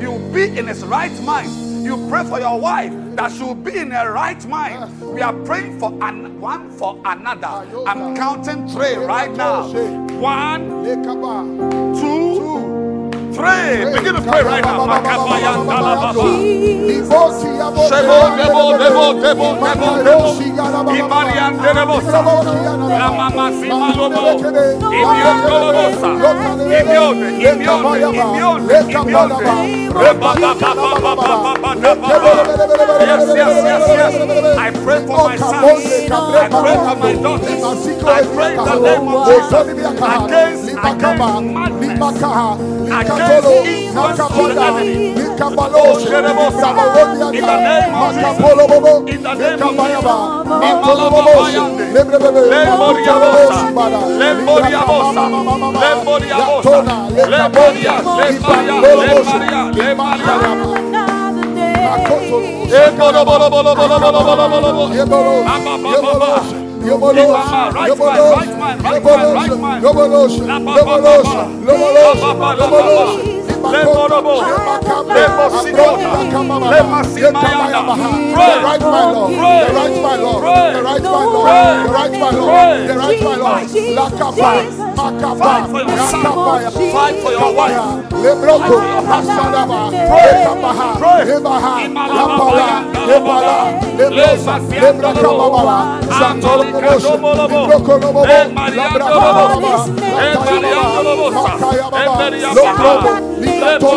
[0.00, 1.50] He will be in his right mind.
[1.86, 5.00] You pray for your wife that she will be in her right mind.
[5.00, 7.46] We are praying for an, one for another.
[7.86, 9.68] I'm counting three right now.
[10.20, 10.84] One,
[11.94, 12.15] two,
[13.36, 13.84] three.
[13.92, 14.86] Begin to pray right now.
[17.86, 20.28] Shebo, debo, debo, debo, debo, debo.
[20.96, 22.20] Imarian delebosa.
[22.88, 24.40] La mama simalobo.
[24.96, 26.10] Imion dolorosa.
[26.78, 29.36] Imione, imione, imione, imione.
[33.06, 34.14] Yes, yes, yes, yes.
[34.58, 35.84] I pray for my sons.
[36.10, 37.62] I pray for my daughters.
[38.06, 39.66] I pray in the name of Jesus
[40.06, 41.98] against, against madness,
[43.00, 45.14] against influence of the enemy.
[45.74, 46.68] Oh, Jerebosa.
[47.34, 48.38] In the name of Jesus.
[49.12, 50.16] In the name of Jesus.
[50.70, 51.84] Imalababayande.
[51.92, 53.66] Lemboriabosa.
[70.76, 71.42] Lemboriabosa.
[73.66, 74.52] Lemboriabosa.
[75.16, 76.10] Lemboria.
[76.70, 77.06] Lembaria.
[77.22, 77.68] Lembaria.
[77.70, 78.06] Lembaria.
[78.36, 79.32] The right my Lord,
[79.74, 80.42] right my Lord,
[80.84, 84.85] right my Lord, right my Lord, right my Lord.
[84.96, 86.24] Fight for your son.
[86.24, 87.76] Rakabaya, Fight for your wife.
[88.16, 90.88] Lebroko, Hasadaba, Lekabaha,
[91.28, 91.74] Lebaha,
[92.16, 92.68] Yapala,
[93.06, 93.56] Lebala,
[93.98, 95.76] Lebrosa, Lebrakababa,
[96.16, 97.12] Santoloboshi,
[97.50, 98.22] Lebrokolobo,
[98.76, 99.76] Labrakababa,
[101.30, 102.14] Makayababa,
[102.56, 103.12] Lokrobo,
[103.42, 103.96] Lekababa,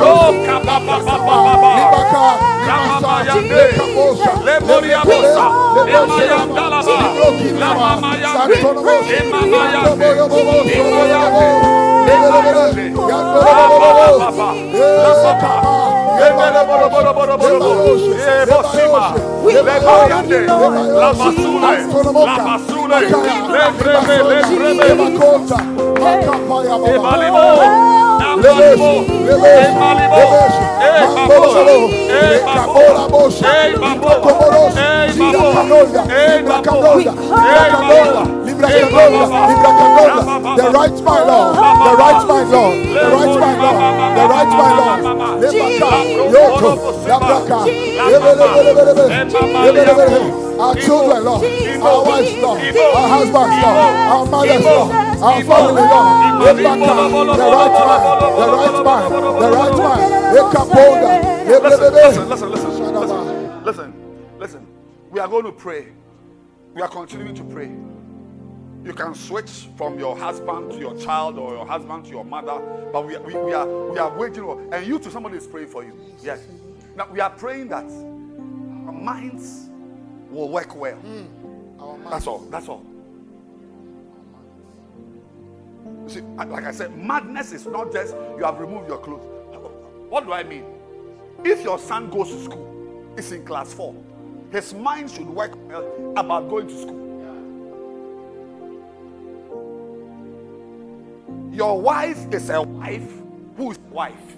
[0.00, 2.24] Oh, kapa, kapa, kapa, kapa.
[2.66, 3.82] La mama yande.
[4.44, 5.46] Le body abosa.
[5.74, 6.98] Le mama yanda la ba.
[7.58, 8.70] La mama yande.
[14.86, 15.14] Le
[19.44, 21.02] we call on you, Lord Jesus.
[33.58, 33.72] Hey,
[37.38, 38.66] Hey, the
[40.74, 41.54] rights, my Lord.
[41.54, 42.74] The rights, my Lord.
[42.88, 43.78] The rights, my Lord.
[44.18, 44.98] The rights, my Lord.
[45.38, 45.90] Lebaka,
[46.34, 46.70] Yoko,
[48.58, 50.24] Lebelebelebe.
[50.58, 51.44] Our children, Lord.
[51.80, 52.58] Our wives, Lord.
[52.58, 53.94] Our husbands, Lord.
[54.10, 54.90] Our mothers, Lord.
[55.22, 56.08] Our family, Lord.
[56.42, 56.94] Lebaka,
[57.36, 58.02] the right man.
[58.38, 59.06] The right man.
[59.40, 59.98] The right man.
[60.34, 61.10] Ekapoda.
[61.48, 61.92] Listen, Lebelebe.
[61.94, 63.88] listen, listen, listen, listen, listen,
[64.38, 64.62] listen.
[65.10, 65.88] We are going to pray.
[66.74, 67.70] We are continuing to pray.
[68.88, 72.58] You can switch from your husband to your child or your husband to your mother,
[72.90, 75.68] but we, we, we are we are waiting for and you to somebody is praying
[75.68, 75.92] for you.
[76.22, 76.40] Yes.
[76.96, 79.68] Now we are praying that our minds
[80.30, 80.96] will work well.
[80.96, 82.08] Hmm.
[82.08, 82.38] That's all.
[82.50, 82.82] That's all.
[86.04, 89.26] You see, like I said, madness is not just you have removed your clothes.
[90.08, 90.64] What do I mean?
[91.44, 93.94] If your son goes to school, is in class four,
[94.50, 97.07] his mind should work well about going to school.
[101.58, 103.10] Your wife is a wife
[103.56, 104.36] who is a wife.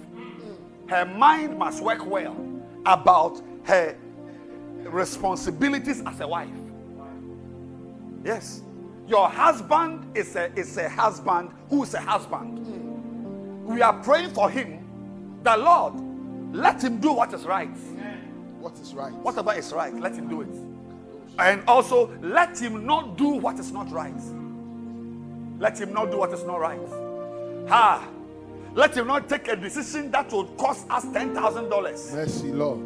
[0.87, 2.35] Her mind must work well
[2.83, 3.95] about her
[4.85, 6.49] responsibilities as a wife.
[8.25, 8.63] Yes.
[9.05, 13.67] Your husband is a, is a husband who is a husband.
[13.67, 15.39] We are praying for him.
[15.43, 15.93] The Lord,
[16.55, 17.69] let him do what is right.
[18.59, 19.13] What is right?
[19.13, 21.37] Whatever is right, let him do it.
[21.37, 24.19] And also, let him not do what is not right.
[25.59, 27.10] Let him not do what is not right.
[27.67, 28.07] Ha!
[28.73, 32.13] Let him not take a decision that will cost us $10,000.
[32.13, 32.79] Mercy, Lord.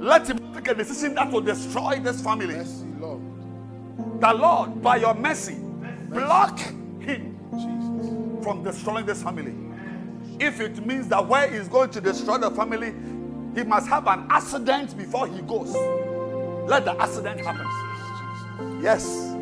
[0.00, 2.54] Let him take a decision that will destroy this family.
[2.56, 3.20] Mercy, Lord.
[4.20, 5.56] The Lord, by your mercy,
[6.08, 6.58] block
[7.00, 8.44] him Jesus.
[8.44, 9.54] from destroying this family.
[10.40, 12.94] If it means that where he's going to destroy the family,
[13.54, 15.74] he must have an accident before he goes.
[16.68, 17.66] Let the accident happen.
[18.82, 19.34] Yes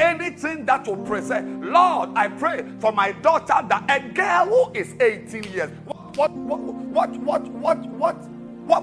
[0.00, 4.94] anything that will present, Lord, I pray for my daughter, that a girl who is
[5.00, 5.70] 18 years.
[5.84, 8.16] What, what, what, what, what, what,
[8.66, 8.82] what,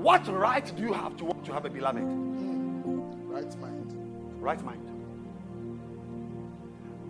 [0.00, 2.02] what, right do you have to to have a beloved?
[2.02, 3.30] Hmm.
[3.30, 3.92] Right mind.
[4.40, 4.88] Right mind.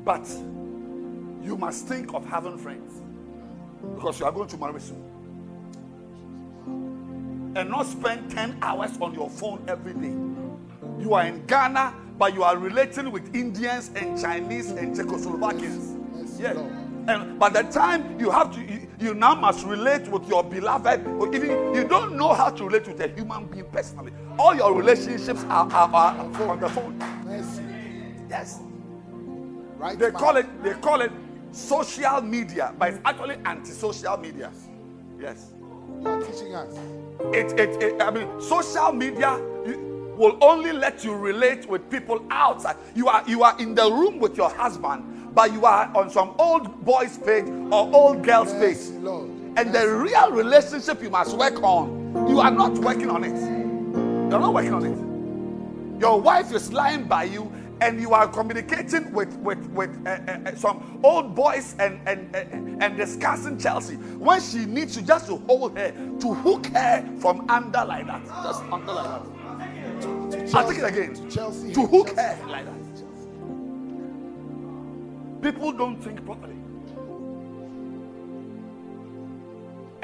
[0.05, 0.29] But
[1.43, 3.01] you must think of having friends
[3.95, 5.03] because you are going to marry soon.
[7.55, 10.15] And not spend 10 hours on your phone every day.
[11.03, 16.41] You are in Ghana, but you are relating with Indians and Chinese and Czechoslovakians.
[16.41, 16.57] Yes.
[17.09, 21.07] And by the time you have to, you, you now must relate with your beloved,
[21.19, 24.13] or even you don't know how to relate with a human being personally.
[24.39, 26.97] All your relationships are, are, are on the phone.
[28.31, 28.61] Yes.
[29.77, 31.11] Right They call it they call it
[31.51, 34.51] social media, but it's actually anti-social media.
[35.21, 35.53] Yes.
[36.01, 37.02] You are teaching us.
[37.33, 39.39] It, it, it I mean social media
[40.17, 42.77] will only let you relate with people outside.
[42.95, 46.35] You are you are in the room with your husband, but you are on some
[46.39, 48.79] old boys page or old girls page.
[49.01, 49.31] Lord.
[49.57, 53.37] And the real relationship you must work on, you are not working on it.
[53.37, 56.01] You're not working on it.
[56.01, 57.53] Your wife is lying by you,
[57.83, 62.85] and you are communicating with with with uh, uh, some old boys and and uh,
[62.85, 67.51] and discussing Chelsea when she needs you just to hold her, to hook her from
[67.51, 70.55] under like that, just under like that.
[70.55, 71.14] I'll take it again.
[71.14, 71.72] To Chelsea.
[71.72, 72.72] To hook her like that.
[75.43, 76.55] People don't think properly.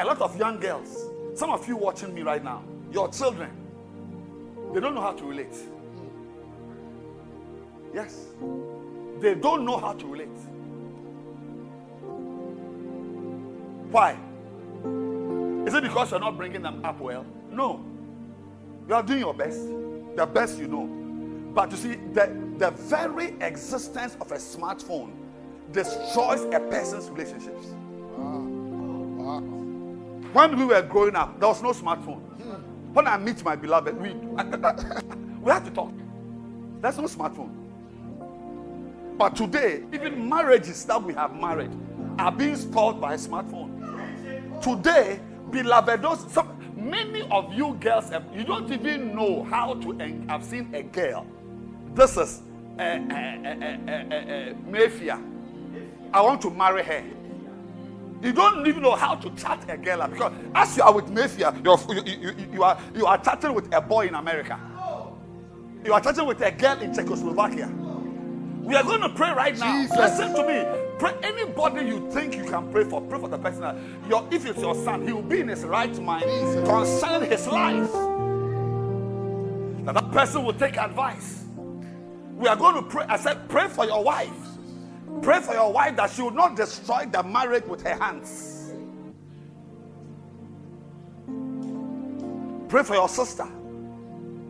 [0.01, 3.51] A lot of young girls, some of you watching me right now, your children,
[4.73, 5.57] they don't know how to relate.
[7.99, 8.27] Yes.
[9.19, 10.29] They don't know how to relate.
[13.91, 14.13] Why?
[15.67, 17.27] Is it because you're not bringing them up well?
[17.51, 17.85] No.
[18.87, 19.67] You are doing your best,
[20.15, 20.87] the best you know.
[21.53, 22.27] But you see, the,
[22.57, 25.11] the very existence of a smartphone
[25.73, 27.67] destroys a person's relationships.
[28.17, 29.41] Wow.
[30.35, 32.21] When we were growing up, there was no smartphone.
[32.93, 34.11] When I meet my beloved, we
[35.43, 35.93] we have to talk.
[36.81, 37.58] There's no smartphone.
[39.19, 41.73] But today, even marriages that we have married
[42.21, 44.63] are being spoiled by smartphone.
[44.63, 45.19] Today,
[45.51, 50.25] beloved, those some, many of you girls, eh, you don't even know how to.
[50.29, 51.27] I've seen a girl.
[51.95, 52.43] This is
[52.79, 55.19] uh, uh, uh, Mayfair.
[56.13, 57.03] I want to marry her.
[58.23, 61.55] You don't even know how to chat a girl because as you are with Mafia,
[61.65, 64.59] you're, you, you, you, you are you are chatting with a boy in America.
[65.85, 67.88] You are chatting with a girl in Czechoslovakia.
[68.69, 69.81] We are going to pray right now.
[69.81, 69.97] Jesus.
[69.97, 70.63] Listen to me.
[70.99, 73.01] Pray anybody you think you can pray for.
[73.01, 73.63] Pray for the person.
[73.63, 73.77] that-
[74.11, 76.69] Your, if it's your son, he will be in his right mind Jesus.
[76.69, 77.91] concerning his life.
[79.87, 81.45] That that person will take advice.
[82.37, 83.07] We are going to pray.
[83.09, 84.29] I said, pray for your wife.
[85.23, 88.73] Pray for your wife that she will not destroy the marriage with her hands.
[92.69, 93.49] Pray for your sister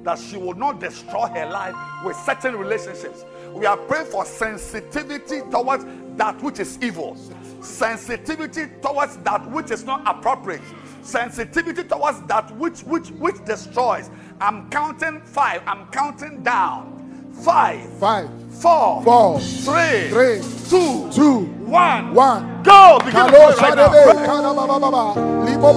[0.03, 3.25] that she will not destroy her life with certain relationships.
[3.55, 5.85] We are praying for sensitivity towards
[6.17, 7.17] that which is evil,
[7.61, 10.63] sensitivity towards that which is not appropriate,
[11.03, 14.11] sensitivity towards that which which which destroys.
[14.41, 15.63] I'm counting five.
[15.67, 16.95] I'm counting down.
[17.33, 19.39] Five, Five, four, Four.
[19.39, 20.41] three, Three.
[20.69, 22.13] two, two, one.
[22.13, 22.63] one.
[22.65, 22.99] Go.
[23.05, 23.89] Begin to pray right now.
[23.91, 24.27] Pray.
[24.27, 25.45] kana baba baba.
[25.45, 25.73] Libo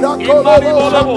[0.00, 1.12] Imali Bolabo,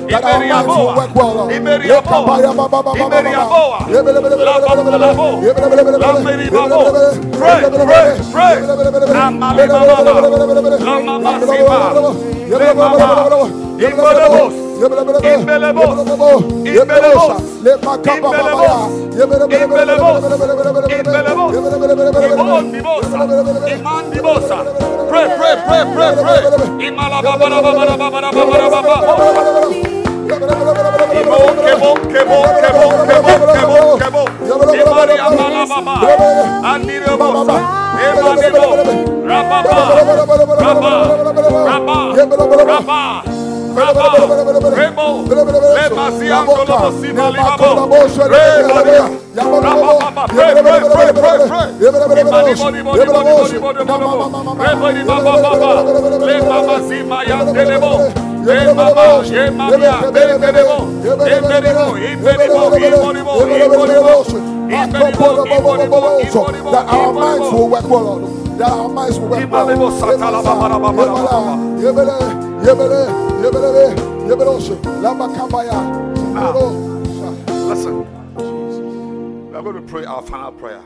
[0.11, 1.51] That our minds will work well, Lord.
[7.39, 8.55] Pray, pray, pray.
[25.11, 26.41] Pray, pray, pray, pray, pray.
[56.25, 58.10] Leba Zima Yandelebo,
[66.71, 68.59] that our minds will work well, Lord.
[68.59, 69.67] That our minds will work well.
[77.69, 78.05] Listen,
[79.49, 80.83] we are going to pray our final prayer.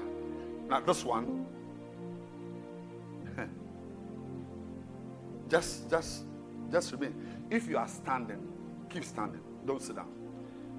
[0.69, 1.45] Now, this one,
[5.49, 6.25] just, just,
[6.71, 7.13] just remain.
[7.49, 8.47] If you are standing,
[8.89, 9.41] keep standing.
[9.65, 10.09] Don't sit down.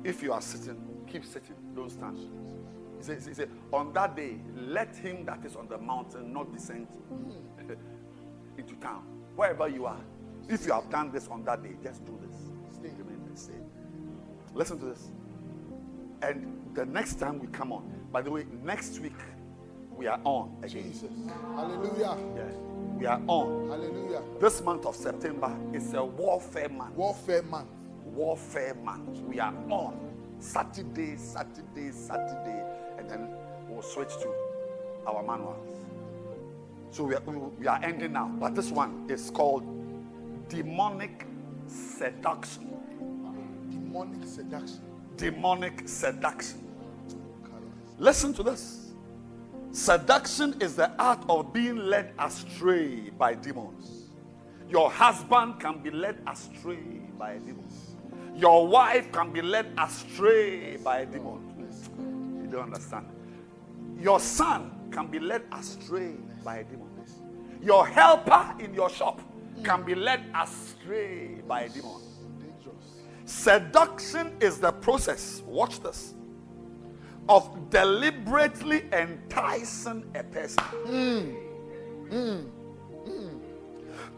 [0.05, 1.57] If you are sitting, keep sitting.
[1.75, 2.19] Don't stand.
[2.99, 6.53] He said, he said, on that day, let him that is on the mountain not
[6.53, 6.89] descend
[8.59, 9.03] into town.
[9.35, 10.01] Wherever you are,
[10.49, 12.37] if you have done this on that day, just do this.
[12.75, 13.53] Stay, remain stay.
[14.55, 15.11] Listen to this.
[16.23, 19.17] And the next time we come on, by the way, next week
[19.91, 20.85] we are on again.
[20.93, 21.11] Jesus.
[21.55, 22.17] Hallelujah.
[22.37, 22.45] Yeah,
[22.99, 23.68] we are on.
[23.68, 24.22] Hallelujah.
[24.40, 26.94] This month of September is a warfare month.
[26.94, 27.68] Warfare month.
[28.05, 29.18] Warfare month.
[29.20, 29.99] We are on
[30.38, 32.62] Saturday, Saturday, Saturday,
[32.99, 33.28] and then
[33.68, 34.32] we'll switch to
[35.07, 35.68] our manuals.
[36.90, 39.64] So we are, we are ending now, but this one is called
[40.49, 41.26] demonic
[41.66, 42.70] seduction.
[43.70, 44.80] Demonic seduction.
[45.16, 46.62] Demonic seduction.
[47.99, 48.86] Listen to this.
[49.77, 54.09] Seduction is the art of being led astray by demons.
[54.70, 57.95] Your husband can be led astray by demons.
[58.35, 61.68] Your wife can be led astray by a demon.
[62.43, 63.07] You don't understand.
[64.01, 66.89] Your son can be led astray by a demon.
[67.62, 69.20] Your helper in your shop
[69.62, 72.01] can be led astray by a demon.
[73.27, 76.14] Seduction is the process, watch this,
[77.29, 80.64] of deliberately enticing a person.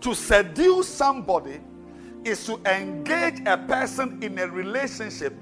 [0.00, 1.60] To seduce somebody
[2.24, 5.34] is to engage a person in a relationship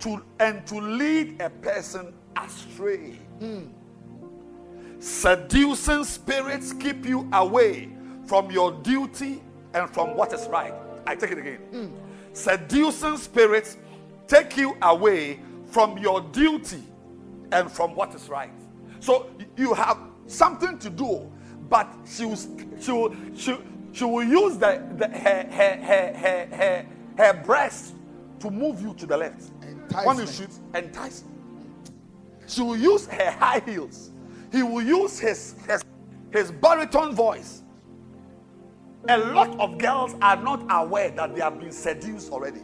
[0.00, 3.18] to and to lead a person astray.
[4.98, 7.90] Seducing spirits keep you away
[8.26, 9.42] from your duty
[9.74, 10.74] and from what is right.
[11.06, 11.58] I take it again.
[11.70, 11.86] Hmm.
[12.32, 13.76] Seducing spirits
[14.26, 15.40] take you away
[15.70, 16.82] from your duty
[17.52, 18.50] and from what is right.
[19.00, 21.30] So you have something to do,
[21.68, 22.38] but she will,
[22.80, 23.56] she will, she,
[23.92, 26.86] she will use the, the her, her, her, her, her,
[27.18, 27.94] her breast
[28.40, 29.50] to move you to the left.
[30.04, 30.30] When you Enticement.
[30.30, 31.24] should entice.
[32.46, 34.10] She will use her high heels.
[34.52, 35.84] He will use his, his,
[36.32, 37.62] his baritone voice.
[39.08, 42.60] A lot of girls are not aware that they have been seduced already.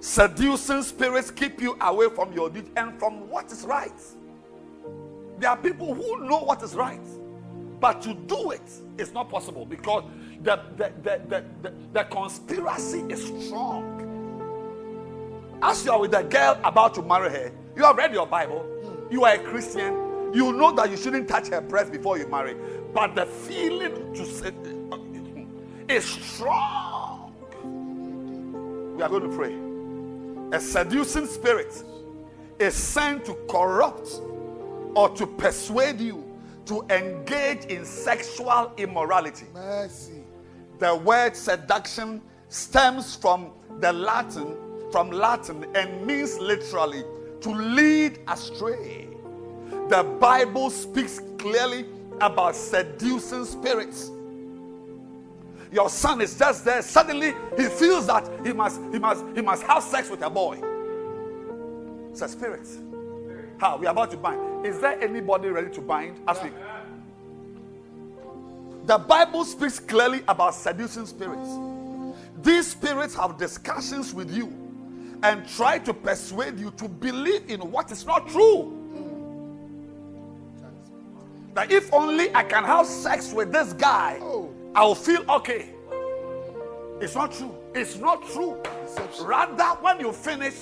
[0.00, 3.92] Seducing spirits keep you away from your duty and from what is right.
[5.38, 7.00] There are people who know what is right,
[7.80, 8.62] but to do it
[8.96, 10.04] is not possible because
[10.42, 13.98] the, the, the, the, the, conspiracy is strong.
[15.62, 18.66] As you are with a girl about to marry her, you have read your Bible,
[19.10, 19.92] you are a Christian,
[20.32, 22.56] you know that you shouldn't touch her breast before you marry,
[22.94, 24.52] but the feeling to say
[24.90, 24.96] uh,
[25.94, 27.34] is strong.
[28.96, 29.69] We are going to pray.
[30.52, 31.84] A seducing spirit
[32.58, 34.20] is sent to corrupt
[34.94, 36.24] or to persuade you
[36.66, 39.46] to engage in sexual immorality.
[39.54, 40.24] Mercy.
[40.78, 44.56] The word seduction stems from the Latin,
[44.90, 47.04] from Latin, and means literally
[47.40, 49.08] to lead astray.
[49.88, 51.86] The Bible speaks clearly
[52.20, 54.10] about seducing spirits.
[55.72, 56.82] Your son is just there.
[56.82, 60.60] Suddenly he feels that he must, he must, he must have sex with a boy.
[62.10, 62.66] It's a spirit.
[63.58, 63.76] How?
[63.76, 64.66] We are about to bind.
[64.66, 66.50] Is there anybody ready to bind as we
[68.90, 71.48] the Bible speaks clearly about seducing spirits.
[72.42, 74.52] These spirits have discussions with you
[75.22, 78.76] and try to persuade you to believe in what is not true.
[81.54, 84.49] That if only I can have sex with this guy, Oh.
[84.74, 85.70] I'll feel okay.
[87.00, 87.54] It's not true.
[87.74, 88.62] It's not true.
[89.22, 90.54] Rather, when you finish,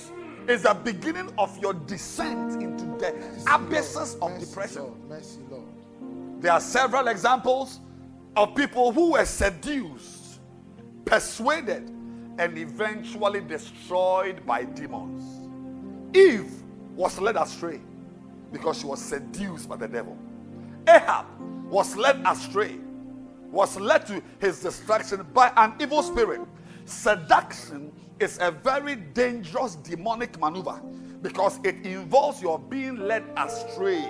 [0.47, 3.13] is the beginning of your descent into the
[3.47, 4.81] abysses of Mercy, depression.
[4.83, 5.09] Lord.
[5.09, 6.41] Mercy, Lord.
[6.41, 7.79] There are several examples
[8.35, 10.39] of people who were seduced,
[11.05, 11.89] persuaded,
[12.39, 15.45] and eventually destroyed by demons.
[16.15, 16.51] Eve
[16.95, 17.81] was led astray
[18.51, 20.17] because she was seduced by the devil.
[20.87, 21.25] Ahab
[21.69, 22.79] was led astray,
[23.51, 26.41] was led to his destruction by an evil spirit.
[26.85, 30.81] Seduction is a very dangerous demonic maneuver
[31.21, 34.07] because it involves your being led astray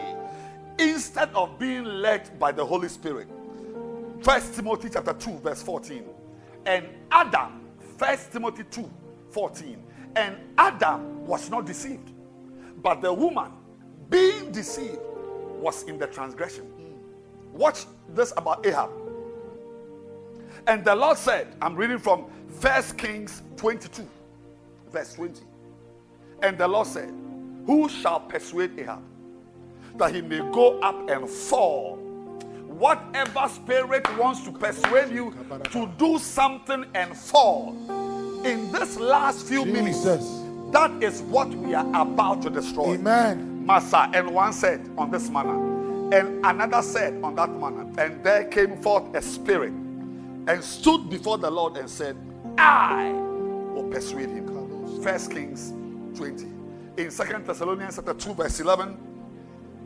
[0.77, 3.27] instead of being led by the Holy Spirit.
[4.21, 6.03] First Timothy chapter 2, verse 14.
[6.65, 7.61] And Adam,
[7.97, 8.89] First Timothy 2,
[9.31, 9.83] 14.
[10.15, 12.11] And Adam was not deceived,
[12.81, 13.51] but the woman,
[14.09, 14.99] being deceived,
[15.59, 16.65] was in the transgression.
[17.51, 18.89] Watch this about Ahab.
[20.67, 22.25] And the Lord said, I'm reading from
[22.59, 24.07] First Kings 22,
[24.91, 25.41] verse 20.
[26.41, 27.13] And the Lord said,
[27.65, 29.03] Who shall persuade Ahab
[29.97, 31.97] that he may go up and fall?
[32.67, 35.35] Whatever spirit wants to persuade you
[35.71, 37.75] to do something and fall,
[38.45, 40.03] in this last few minutes,
[40.71, 42.93] that is what we are about to destroy.
[42.93, 43.65] Amen.
[43.65, 48.45] Master, and one said on this manner, and another said on that manner, and there
[48.45, 49.73] came forth a spirit
[50.49, 52.17] and stood before the Lord and said,
[52.57, 54.49] I will persuade him.
[55.03, 55.73] First Kings
[56.17, 56.47] 20.
[56.97, 58.97] In Second Thessalonians chapter 2, verse 11,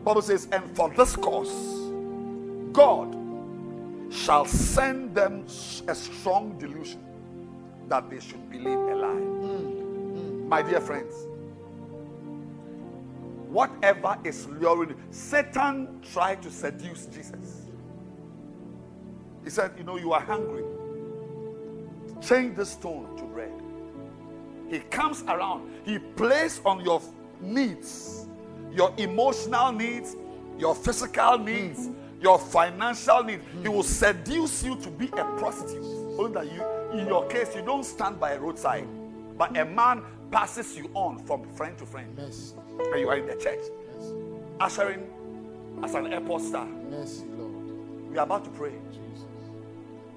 [0.05, 1.51] Bible says, And for this cause,
[2.71, 3.13] God
[4.09, 5.45] shall send them
[5.87, 7.03] a strong delusion
[7.89, 10.47] that they should believe a lie.
[10.47, 11.13] My dear friends,
[13.49, 17.62] whatever is luring Satan tried to seduce Jesus.
[19.43, 20.63] He said, You know, you are hungry.
[22.21, 23.51] Change the stone to bread.
[24.69, 27.01] He comes around, he plays on your
[27.41, 28.27] needs,
[28.71, 30.15] your emotional needs,
[30.57, 32.21] your physical needs, mm-hmm.
[32.21, 33.43] your financial needs.
[33.51, 33.73] He mm-hmm.
[33.73, 35.83] will seduce you to be a prostitute.
[36.17, 38.87] Only that you, in your case, you don't stand by a roadside,
[39.37, 42.55] but a man passes you on from friend to friend, Mercy.
[42.79, 43.59] and you are in the church,
[43.95, 44.15] Mercy.
[44.59, 45.07] ushering
[45.83, 46.65] as an airport star.
[46.65, 48.11] Mercy, Lord.
[48.11, 48.73] We are about to pray.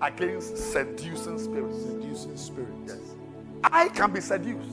[0.03, 1.83] Against seducing spirits.
[1.83, 2.75] Seducing spirit.
[2.87, 2.99] Yes.
[3.65, 4.71] I can be seduced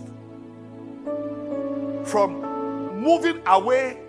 [2.05, 2.41] from
[3.01, 3.99] moving away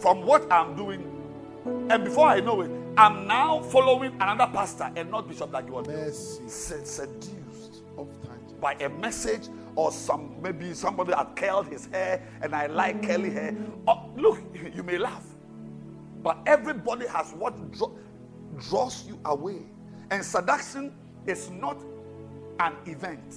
[0.00, 1.10] from what I'm doing.
[1.90, 5.86] And before I know it, I'm now following another pastor and not Bishop Dagiwon.
[5.86, 6.48] Mercy.
[6.48, 7.82] Se- seduced
[8.60, 13.30] by a message or some maybe somebody had curled his hair and I like curly
[13.30, 13.56] hair.
[13.86, 14.38] Oh, look,
[14.74, 15.26] you may laugh,
[16.22, 17.90] but everybody has what draw,
[18.58, 19.62] draws you away.
[20.14, 20.92] And seduction
[21.26, 21.76] is not
[22.60, 23.34] an event,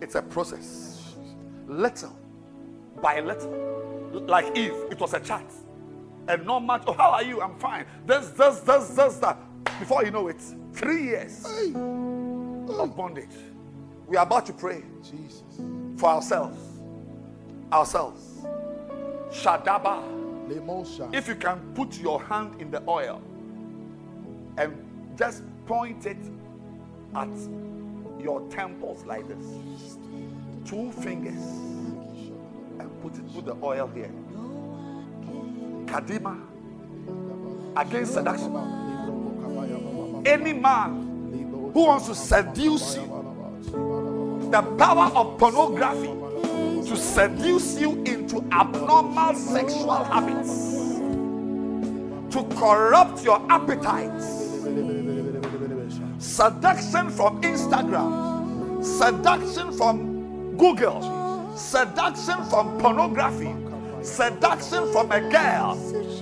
[0.00, 1.14] it's a process.
[1.68, 2.18] Little
[3.00, 5.44] by little, like Eve, it was a chat.
[6.26, 6.82] And not much.
[6.88, 7.40] Oh, how are you?
[7.40, 7.86] I'm fine.
[8.06, 9.38] This, this, this, this, that.
[9.78, 10.42] Before you know it,
[10.72, 11.68] three years Hey.
[11.68, 13.36] of bondage.
[14.08, 15.44] We are about to pray Jesus.
[15.96, 16.58] for ourselves.
[17.70, 18.44] Ourselves.
[19.30, 20.02] Shadaba.
[21.14, 23.22] If you can put your hand in the oil
[24.58, 24.74] and
[25.16, 26.18] just point it
[27.14, 27.28] at
[28.20, 29.58] your temples like this,
[30.64, 31.42] two fingers,
[32.78, 34.10] and put it put the oil here.
[35.86, 36.40] Kadima
[37.76, 38.54] against seduction.
[40.26, 43.02] Any man who wants to seduce you,
[44.50, 46.24] the power of pornography
[46.88, 50.74] to seduce you into abnormal sexual habits,
[52.30, 54.33] to corrupt your appetites.
[56.34, 63.54] Seduction from Instagram, seduction from Google, seduction from pornography,
[64.02, 65.76] seduction from a girl,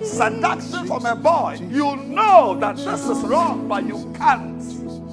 [0.04, 1.58] seduction from a boy.
[1.62, 4.62] You know that this is wrong, but you can't.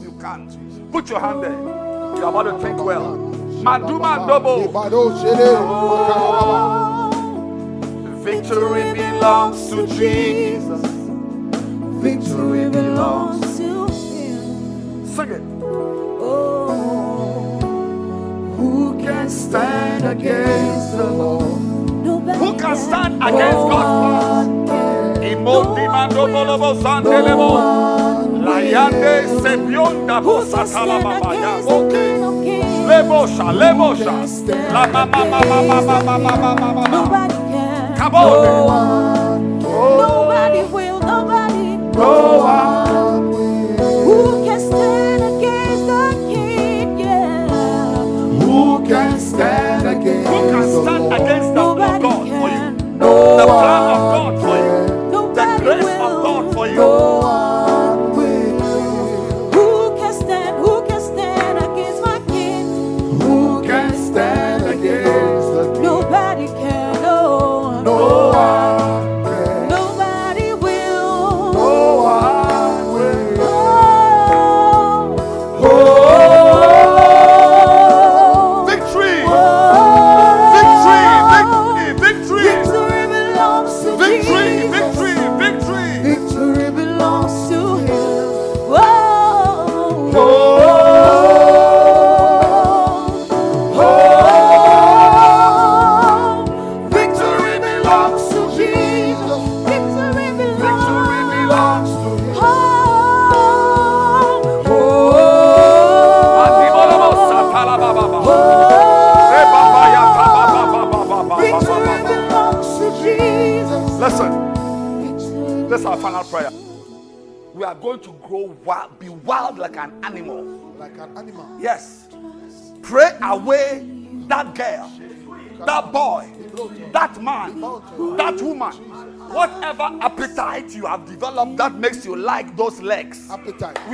[0.02, 0.92] You can't.
[0.92, 1.52] Put your hand there.
[2.18, 3.16] You're about to think well.
[3.64, 4.28] Maduma
[5.22, 5.64] shele.
[8.22, 10.82] Victory belongs to Jesus.
[12.04, 13.49] Victory belongs.
[15.20, 15.42] Sing it.
[16.22, 17.60] Oh,
[18.56, 21.60] Who can stand against the Lord?
[22.06, 25.20] nobody Who can stand against God's plan?
[25.22, 27.50] Imoti mandobolobo sandelebo.
[28.48, 31.38] Layande sepionda Who can posatala stand babaya.
[31.38, 32.14] against the Okay.
[32.14, 32.88] King of Kings?
[32.88, 34.16] Lebosha, lebosha.
[34.72, 36.84] La ma ma ma ma ma ma ma ma ma ma ma.
[36.88, 37.98] Nobody can.
[37.98, 38.24] Come on.
[38.46, 39.60] No one.
[40.00, 41.00] Nobody will.
[41.02, 41.68] Nobody.
[41.94, 42.79] Go on.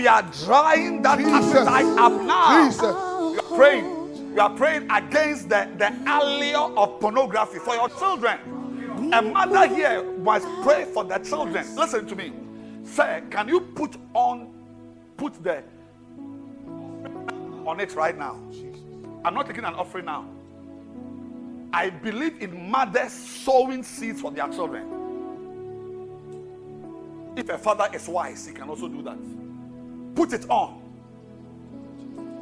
[0.05, 1.33] We are drying that Jesus.
[1.33, 2.63] appetite up now.
[2.63, 2.81] Jesus.
[2.81, 4.33] We are praying.
[4.35, 8.37] We are praying against the, the allure of pornography for your children.
[9.11, 11.75] A mother here must pray for the children.
[11.75, 12.33] Listen to me.
[12.83, 14.53] Sir, can you put on,
[15.17, 15.63] put the
[17.65, 18.39] on it right now?
[19.25, 20.29] I'm not taking an offering now.
[21.73, 24.85] I believe in mothers sowing seeds for their children.
[27.35, 29.17] If a father is wise, he can also do that.
[30.15, 30.81] Put it on.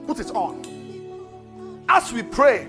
[0.07, 1.83] Put it on.
[1.89, 2.67] As we pray,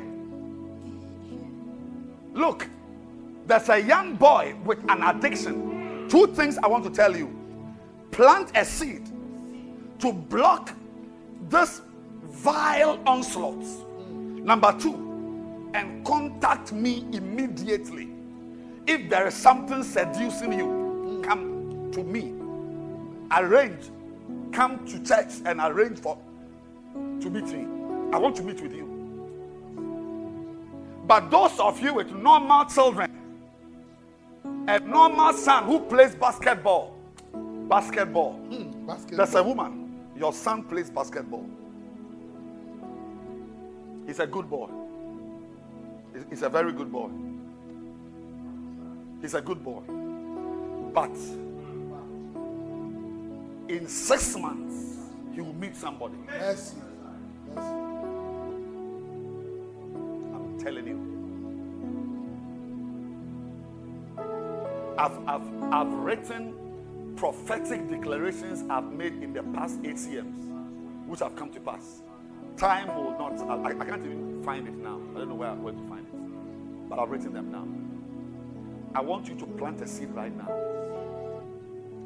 [2.32, 2.66] look,
[3.46, 6.08] there's a young boy with an addiction.
[6.08, 7.30] Two things I want to tell you
[8.10, 9.04] plant a seed
[9.98, 10.70] to block
[11.48, 11.82] this
[12.24, 13.64] vile onslaught.
[14.08, 18.08] Number two, and contact me immediately.
[18.86, 22.34] If there is something seducing you, come to me.
[23.36, 23.90] Arrange,
[24.54, 26.16] come to church and arrange for
[26.94, 27.66] to meet me.
[28.12, 28.90] I want to meet with you.
[31.06, 33.10] But those of you with normal children,
[34.68, 36.96] a normal son who plays basketball,
[37.68, 39.16] basketball, hmm, hmm, Basket.
[39.16, 41.44] there's a woman, your son plays basketball.
[44.06, 44.68] He's a good boy.
[46.30, 47.10] He's a very good boy.
[49.20, 49.82] He's a good boy.
[50.92, 51.10] But
[53.68, 54.96] in six months,
[55.34, 56.14] he will meet somebody.
[56.26, 56.76] Mercy.
[57.54, 57.68] Mercy.
[60.34, 61.00] I'm telling you.
[64.96, 66.54] I've, I've, I've written
[67.16, 70.24] prophetic declarations I've made in the past eight years,
[71.06, 72.02] which have come to pass.
[72.56, 75.00] Time will not, I, I can't even find it now.
[75.14, 76.88] I don't know where, where to find it.
[76.88, 77.66] But I've written them now.
[78.94, 80.48] I want you to plant a seed right now.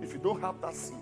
[0.03, 0.97] If you don't have that seed,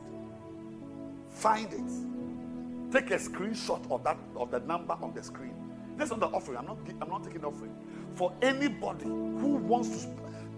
[1.36, 2.92] find it.
[2.92, 5.54] Take a screenshot of that of the number on the screen.
[5.96, 6.58] This is not the offering.
[6.58, 6.78] I'm not.
[7.02, 7.74] I'm not taking offering
[8.14, 10.10] for anybody who wants to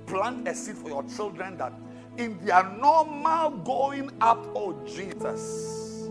[0.07, 1.73] plant a seed for your children that
[2.17, 6.09] in their normal going up, oh Jesus,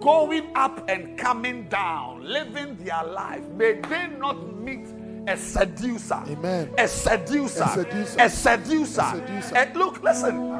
[0.00, 4.86] going up and coming down, living their life, may they not meet
[5.28, 6.22] a seducer.
[6.28, 6.70] Amen.
[6.78, 7.64] A seducer.
[7.64, 8.20] A seducer.
[8.20, 9.00] A seducer.
[9.02, 9.56] A seducer.
[9.56, 10.50] And look, listen.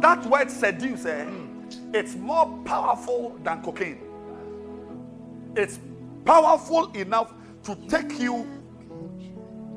[0.00, 1.08] That word seducer.
[1.10, 1.45] eh,
[1.92, 4.00] it's more powerful than cocaine.
[5.54, 5.78] It's
[6.24, 7.32] powerful enough
[7.64, 8.46] to take you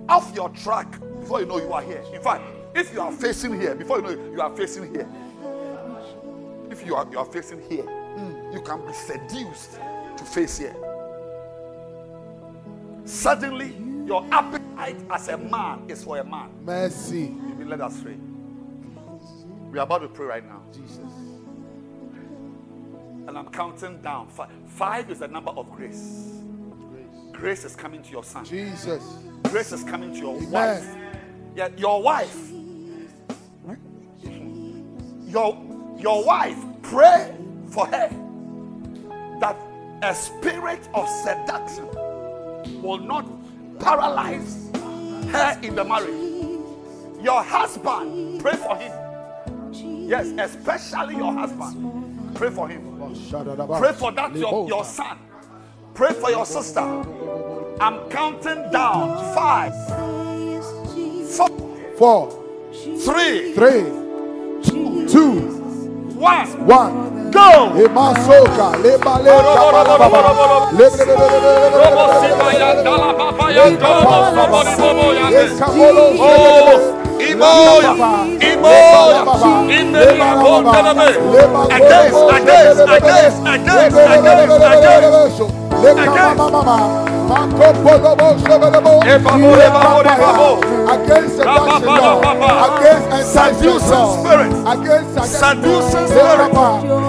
[0.07, 2.03] off your track before you know you are here.
[2.13, 2.43] In fact,
[2.75, 5.07] if you are facing here, before you know you are facing here.
[6.69, 9.79] If you are you are facing here, hmm, you can be seduced
[10.17, 10.75] to face here.
[13.05, 13.75] Suddenly,
[14.05, 16.49] your appetite as a man is for a man.
[16.63, 17.35] Mercy.
[17.47, 18.17] You've been led astray.
[19.71, 20.61] We are about to pray right now.
[20.73, 21.28] Jesus.
[23.27, 24.27] And I'm counting down.
[24.27, 26.31] Five, five is the number of grace.
[27.31, 28.43] Grace is coming to your son.
[28.45, 29.03] Jesus.
[29.43, 30.51] Grace is coming to your Amen.
[30.51, 30.95] wife.
[31.55, 32.51] Yeah, your wife.
[35.27, 35.57] Your
[35.97, 36.57] your wife.
[36.81, 37.35] Pray
[37.69, 38.09] for her
[39.39, 39.55] that
[40.01, 41.87] a spirit of seduction
[42.81, 43.25] will not
[43.79, 44.69] paralyze
[45.31, 46.29] her in the marriage.
[47.21, 48.91] Your husband, pray for him.
[50.07, 52.08] Yes, especially your husband.
[52.35, 52.81] Pray for him.
[53.79, 55.17] Pray for that your, your son.
[55.93, 56.79] Pray for your sister.
[57.81, 59.33] I'm counting down.
[59.33, 59.73] Five,
[61.29, 61.49] four,
[61.97, 62.31] Four,
[63.03, 63.83] three, three,
[64.63, 65.39] two,
[66.15, 66.65] one.
[66.65, 67.31] one.
[67.31, 67.71] Go!
[67.75, 70.19] Emasoka, lebale, kabalababa.
[76.21, 77.91] Oh, Imoya,
[78.39, 79.21] Imoya,
[79.67, 81.07] Imela Kontanabe,
[81.75, 85.69] against, against, against, against, against, against, against.
[90.89, 91.39] Against
[92.59, 97.08] against seducing spirits, against seducing spirits.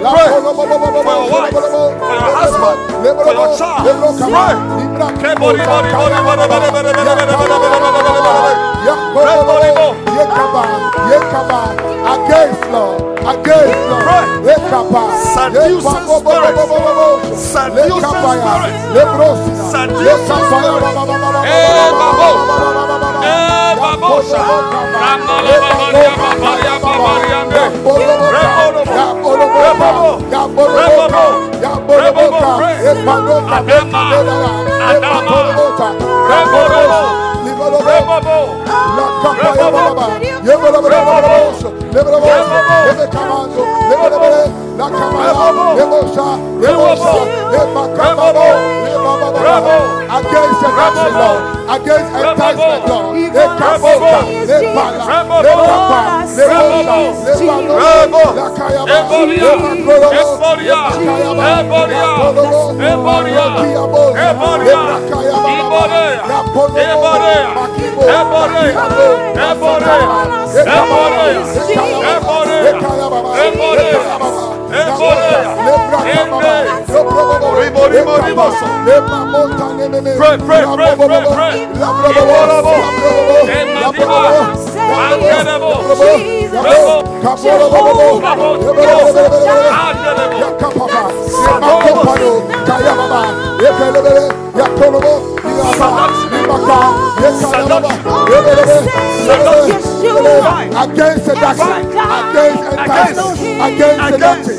[0.00, 0.30] pray.
[0.30, 0.40] For
[3.34, 3.50] Lord.
[3.50, 3.80] Lord.
[21.44, 21.70] Eh.
[23.22, 24.36] Eh, Rababosa,
[25.00, 28.04] Ramalabaria Babaria Babaria, Rebobo,
[29.64, 30.20] Rebobo,
[30.68, 31.24] Rebobo,
[32.68, 34.02] Rebobo, Adama,
[34.84, 35.32] Adama,
[36.28, 36.68] Rebobo,
[37.48, 38.36] Rebobo, Rebobo,
[39.30, 40.76] Rebobo, Rebobo,
[47.80, 48.44] Rebobo,
[49.40, 51.40] Rebobo, Against seduction, Lord.
[51.70, 53.06] against enticement, Lord.
[53.10, 55.46] All I Ekaboka, see is Lepala, Jesus.
[55.46, 58.24] Lepapa, All I see Lebosha, is Lepano, Rebo.
[58.34, 59.50] Lakayaba, Eboria.
[59.54, 60.80] Lepakolobo, Eboria.
[60.90, 62.06] Lepakayaba, Eboria.
[62.10, 63.46] Lapolobo, Eboria.
[63.54, 64.80] Lakiabo, Eboria.
[64.90, 66.22] Lepakayaba, Iborea.
[66.30, 67.50] Lapolobo, Eborea.
[67.54, 68.72] Makibo, Eborea.
[68.74, 69.06] Lakiabo,
[69.46, 69.98] Eborea.
[70.60, 71.42] Ekaba, Eborea.
[71.70, 72.66] Ekaba, Eborea.
[72.70, 74.00] Ekayaba, Eborea.
[74.00, 74.40] Ekayaba,
[74.80, 75.50] Eborea.
[75.66, 76.54] Lebrakababa, Ende.
[76.90, 78.46] Lebrobobo, Ribo, ribo, ribo.
[80.00, 81.54] Ekaba, Lemamota, Nememe, Pray, pray, pray, pray, pray.
[100.80, 104.56] Against seduction, against enticement, against seduction,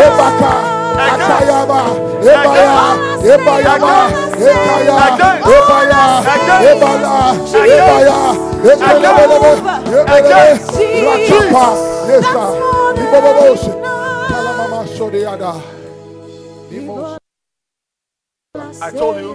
[0.00, 1.80] Ekapa, Eka, Ebaka, Akayaba,
[2.22, 2.94] Ebaya,
[3.32, 3.94] Ebayaba,
[4.36, 4.96] Ekaya,
[5.56, 6.02] Ebaya,
[6.68, 7.14] Ebala,
[7.74, 8.18] Ebaya,
[8.70, 9.52] Ebelebelebe,
[9.96, 10.42] Ebelebe,
[11.04, 11.66] Rakapa,
[12.06, 12.44] Nesa,
[13.00, 13.72] Iboboboshe,
[14.28, 15.52] Kalamama Shodiada,
[16.68, 17.18] Dimos.
[18.82, 19.32] I told you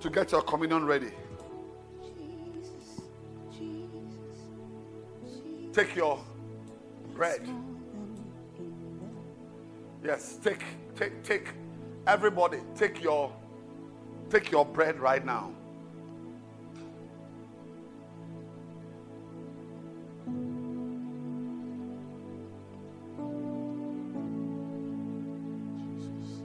[0.00, 1.10] to get your communion ready.
[5.74, 6.18] Take your
[7.14, 7.42] bread.
[10.06, 10.62] Yes, take
[10.94, 11.48] take take
[12.06, 13.32] everybody take your
[14.30, 15.50] take your bread right now.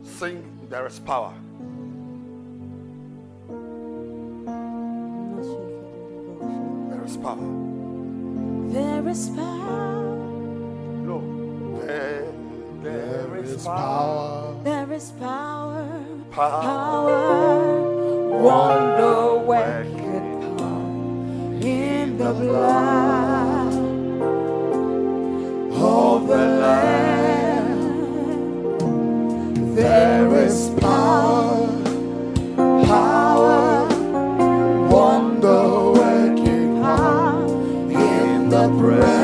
[0.03, 1.35] Sing there is power.
[6.89, 7.37] There is power.
[8.71, 10.17] There is power.
[11.05, 11.81] No.
[11.85, 12.40] There,
[12.81, 13.75] there is power.
[13.75, 14.63] power.
[14.63, 16.03] There is power.
[16.31, 16.61] Power.
[16.63, 17.91] Power.
[18.41, 20.81] Wonder working power
[21.61, 23.73] in the blood
[25.73, 27.81] of the Lamb.
[29.75, 31.67] There is power.
[32.85, 33.87] Power.
[34.89, 37.45] Wonder working power
[37.91, 39.20] in the precious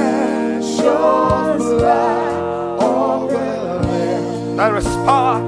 [4.57, 5.39] There is power.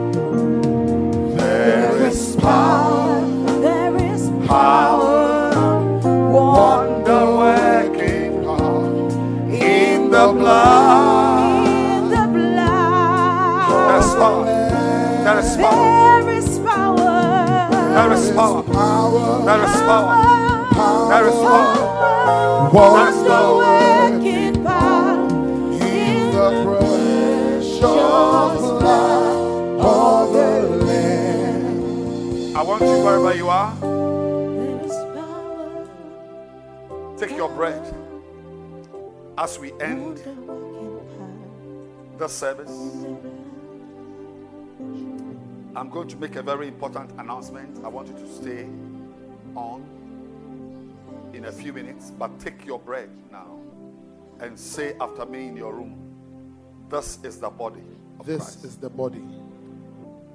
[1.36, 3.26] There is power.
[3.60, 5.50] There is power.
[6.32, 8.46] Wonder working
[9.52, 11.68] in the blood.
[11.68, 13.88] in the blood.
[13.88, 14.46] There is power.
[15.26, 16.22] There is power.
[16.22, 17.70] There is power.
[17.96, 18.62] There is power.
[18.62, 19.46] Power.
[19.46, 20.18] There is power.
[21.10, 22.70] There is power.
[22.72, 23.79] Wonder working
[33.30, 35.88] want you are, There is power.
[37.18, 37.82] take your bread
[39.38, 41.08] as we end Wonder working
[42.10, 42.18] power.
[42.18, 43.06] the service.
[45.76, 47.86] I'm going to make a very important announcement.
[47.86, 48.68] I want you to stay
[49.56, 49.86] on
[51.34, 53.60] in a few minutes, but take your bread now
[54.40, 55.96] and say after me in your room,
[56.90, 57.84] This is the body
[58.20, 58.66] of This Christ.
[58.66, 59.24] is the body.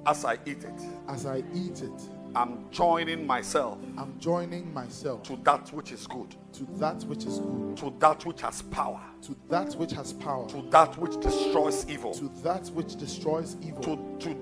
[0.05, 2.01] As I eat it, As I eat it,
[2.35, 7.39] I'm joining myself I'm joining myself to that which is good, to that which is
[7.39, 11.85] good, to that which has power, to that which has power, to that which destroys
[11.89, 14.33] evil, to that which destroys evil, to, to,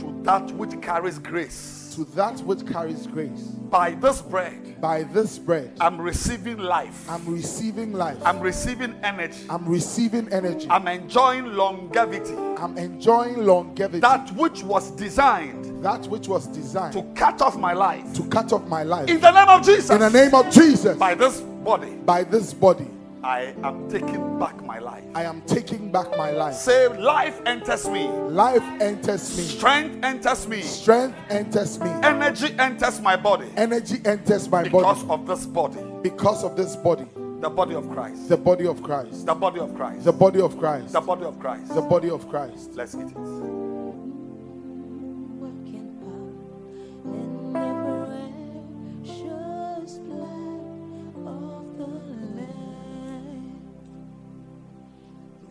[0.00, 1.92] to that which carries grace.
[1.94, 3.42] to that which carries grace.
[3.70, 7.08] By this bread, By this bread, I'm receiving life.
[7.08, 8.18] I'm receiving life.
[8.26, 9.46] I'm receiving energy.
[9.48, 10.66] I'm receiving energy.
[10.68, 12.34] I'm enjoying longevity.
[12.34, 14.00] I'm enjoying longevity.
[14.00, 18.12] That which was designed that which was designed to cut off my life.
[18.14, 19.08] to cut off my life.
[19.08, 19.90] In the name of Jesus.
[19.90, 22.86] In the name of Jesus, By this body, by this body,
[23.22, 25.02] I am taking back my life.
[25.14, 26.54] I am taking back my life.
[26.54, 33.00] Say, life enters me, Life enters me, strength enters me, strength enters me, energy enters
[33.00, 37.06] my body energy enters my because body of this body, because of this body,
[37.40, 38.28] the body of Christ.
[38.28, 40.04] the body of Christ, The body of Christ.
[40.04, 41.74] the body of Christ, The body of Christ.
[41.74, 42.70] the body of Christ.
[42.74, 43.65] Let's eat it.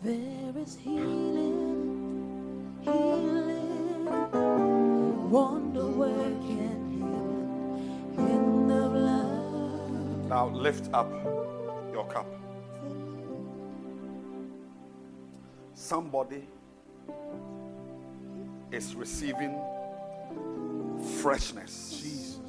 [0.06, 4.06] There is healing, healing,
[5.32, 10.30] wonder working healing in the blood.
[10.30, 11.12] Now lift up
[11.92, 12.28] your cup.
[15.74, 16.48] Somebody
[18.72, 19.60] is receiving
[21.22, 22.00] Freshness.
[22.02, 22.40] Jesus.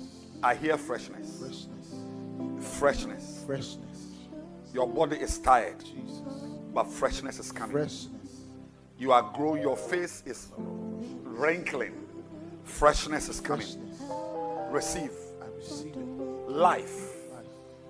[0.43, 1.39] I hear freshness.
[1.41, 1.95] Freshness.
[2.79, 3.43] Freshness.
[3.47, 4.13] Freshness.
[4.75, 6.21] Your body is tired, Jesus.
[6.77, 7.73] But freshness is coming.
[7.73, 8.43] Freshness.
[8.99, 11.95] You are growing, your face is wrinkling.
[12.65, 13.67] Freshness is coming.
[13.67, 14.03] Freshness.
[14.71, 15.11] Receive
[15.41, 17.15] I receive life.
[17.33, 17.47] Life.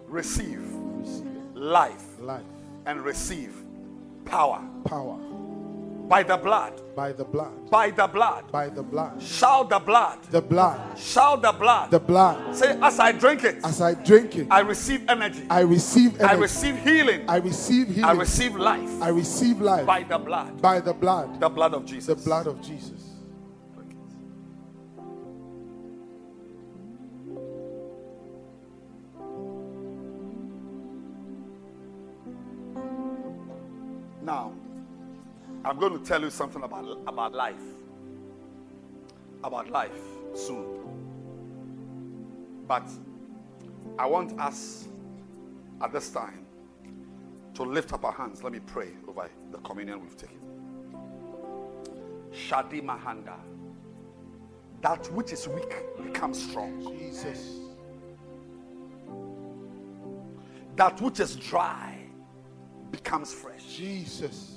[0.07, 0.61] Receive
[1.01, 2.45] Receive life Life.
[2.87, 3.57] and receive
[4.25, 5.19] power Power.
[6.09, 6.81] By the blood.
[6.95, 7.71] By the blood.
[7.71, 8.51] By the blood.
[8.53, 9.21] By the blood.
[9.23, 10.23] Shout the blood.
[10.31, 10.99] The blood.
[10.99, 11.91] Shout the blood.
[11.91, 12.55] The blood.
[12.55, 15.47] Say, as I drink it, As I drink it, I receive energy.
[15.51, 16.29] I receive energy.
[16.29, 17.25] I receive healing.
[17.29, 18.05] I receive healing.
[18.05, 20.63] I receive life I receive life by the blood.
[20.63, 21.41] by the blood.
[21.41, 22.07] The blood of Jesus.
[22.07, 23.03] The blood of Jesus.
[34.23, 34.53] Now,
[35.67, 37.61] I'm going to tell you something about, about life.
[39.43, 39.99] About life
[40.33, 40.65] soon.
[42.69, 42.89] But
[43.99, 44.87] I want us
[45.83, 46.47] at this time
[47.55, 48.45] to lift up our hands.
[48.45, 50.39] Let me pray over the communion we've taken.
[52.33, 53.35] Shadi Mahanda.
[54.83, 56.97] That which is weak becomes strong.
[56.97, 57.57] Jesus.
[60.77, 61.99] That which is dry
[62.93, 63.65] becomes fresh.
[63.65, 64.56] Jesus.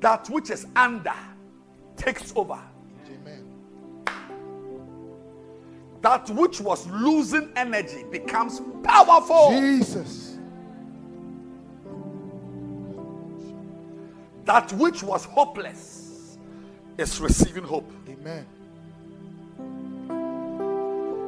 [0.00, 1.14] That which is under
[1.96, 2.58] takes over.
[3.06, 3.44] Amen.
[6.00, 9.50] That which was losing energy becomes powerful.
[9.50, 10.38] Jesus.
[14.46, 16.38] That which was hopeless
[16.96, 17.92] is receiving hope.
[18.08, 18.46] Amen.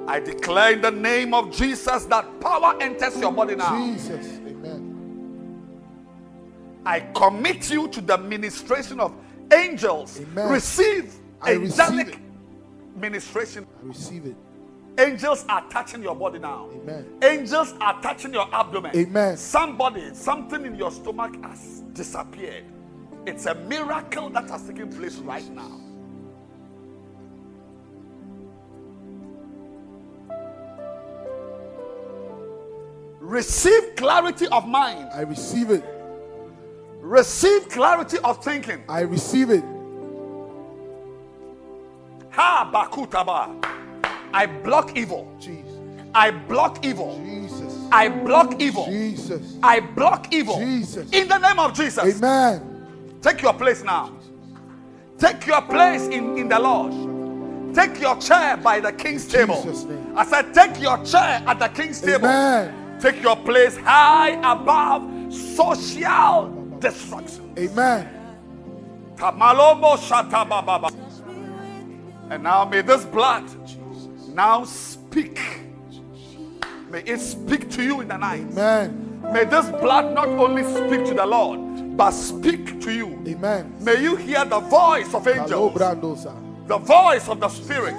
[0.08, 3.76] I declare in the name of Jesus that power enters your body now.
[3.86, 4.41] Jesus.
[6.84, 9.14] I commit you to the ministration of
[9.52, 10.20] angels.
[10.20, 10.50] Amen.
[10.50, 12.20] Receive I receive angelic it.
[12.96, 13.66] ministration.
[13.82, 14.36] I receive it.
[14.98, 16.68] Angels are touching your body now.
[16.74, 17.06] Amen.
[17.22, 18.94] Angels are touching your abdomen.
[18.94, 19.36] Amen.
[19.36, 22.64] Somebody, something in your stomach has disappeared.
[23.26, 25.80] It's a miracle that has taken place right now.
[33.20, 35.08] Receive clarity of mind.
[35.14, 35.84] I receive it.
[37.12, 38.82] Receive clarity of thinking.
[38.88, 39.62] I receive it.
[42.30, 43.62] Ha bakutaba.
[44.32, 45.30] I block evil.
[45.38, 45.78] Jesus.
[46.14, 47.20] I block evil.
[47.22, 47.86] Jesus.
[47.92, 48.86] I block evil.
[48.86, 49.58] Jesus.
[49.62, 50.58] I block evil.
[50.58, 51.12] Jesus.
[51.12, 52.16] In the name of Jesus.
[52.16, 53.18] Amen.
[53.20, 54.10] Take your place now.
[55.18, 57.74] Take your place in, in the Lord.
[57.74, 59.62] Take your chair by the king's table.
[60.16, 62.30] I said, take your chair at the king's table.
[63.02, 67.54] Take your place high above social destruction.
[67.58, 68.08] Amen.
[72.30, 73.44] And now may this blood
[74.34, 75.40] now speak.
[76.90, 78.40] May it speak to you in the night.
[78.50, 79.20] Amen.
[79.32, 83.22] May this blood not only speak to the Lord, but speak to you.
[83.26, 83.72] Amen.
[83.80, 85.74] May you hear the voice of angels,
[86.66, 87.96] the voice of the Spirit,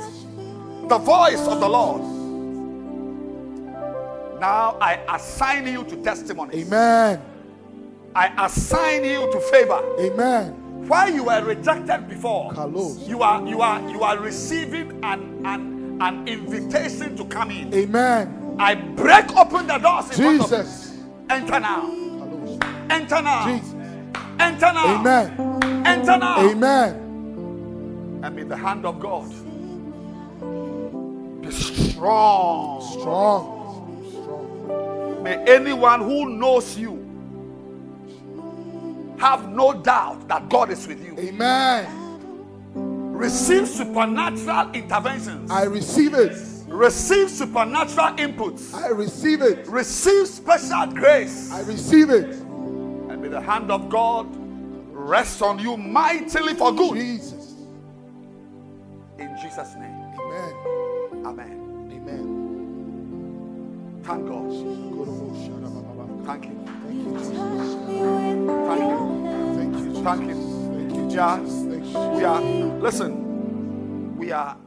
[0.90, 2.02] the voice of the Lord.
[4.40, 6.62] Now I assign you to testimony.
[6.62, 7.22] Amen.
[8.16, 9.82] I assign you to favor.
[10.00, 10.88] Amen.
[10.88, 13.08] Why you were rejected before, Kalos.
[13.08, 17.74] you are you are you are receiving an an, an invitation to come in.
[17.74, 18.56] Amen.
[18.60, 21.00] I break open the doors in front of Jesus.
[21.30, 21.82] Enter now.
[21.82, 22.92] Kalos.
[22.92, 23.46] Enter now.
[23.48, 23.74] Jesus.
[24.40, 25.00] Enter now.
[25.00, 25.86] Amen.
[25.88, 26.50] Enter now.
[26.50, 27.00] Amen.
[28.24, 29.30] And may the hand of God
[31.42, 32.82] be strong.
[33.00, 34.12] Strong.
[34.12, 35.24] Strong.
[35.24, 36.93] May anyone who knows you
[39.24, 41.18] have no doubt that God is with you.
[41.18, 41.88] Amen.
[43.14, 45.50] Receive supernatural interventions.
[45.50, 46.38] I receive it.
[46.68, 48.74] Receive supernatural inputs.
[48.74, 49.66] I receive it.
[49.68, 51.50] Receive special grace.
[51.54, 52.36] I receive it.
[52.36, 54.28] And may the hand of God
[54.92, 56.96] rest on you mightily for good.
[56.96, 57.54] Jesus.
[59.20, 60.04] In Jesus' name.
[60.20, 60.54] Amen.
[61.26, 61.90] Amen.
[61.94, 62.42] Amen.
[64.04, 64.52] Thank God.
[66.26, 66.56] Thank Thank you.
[66.84, 67.46] Thank you.
[68.68, 69.03] Thank you.
[70.04, 70.36] Thank you.
[70.76, 71.10] Thank you.
[71.10, 71.64] Jesus.
[71.96, 74.58] We are, listen, we are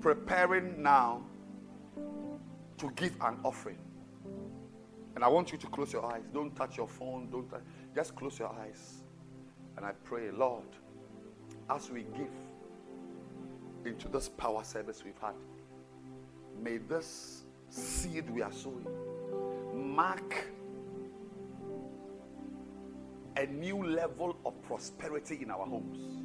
[0.00, 1.22] preparing now
[2.76, 3.78] to give an offering.
[5.14, 6.24] And I want you to close your eyes.
[6.34, 7.30] Don't touch your phone.
[7.30, 7.62] Don't touch,
[7.94, 9.02] just close your eyes.
[9.78, 10.66] And I pray, Lord,
[11.70, 12.34] as we give
[13.86, 15.34] into this power service we've had,
[16.62, 18.86] may this seed we are sowing
[19.72, 20.44] mark
[23.36, 26.22] a new level of prosperity in our homes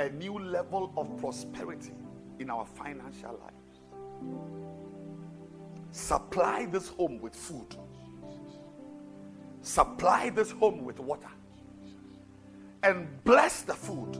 [0.00, 1.92] a new level of prosperity
[2.38, 3.52] in our financial life.
[5.92, 7.76] Supply this home with food.
[9.60, 11.28] Supply this home with water.
[12.82, 14.18] And bless the food.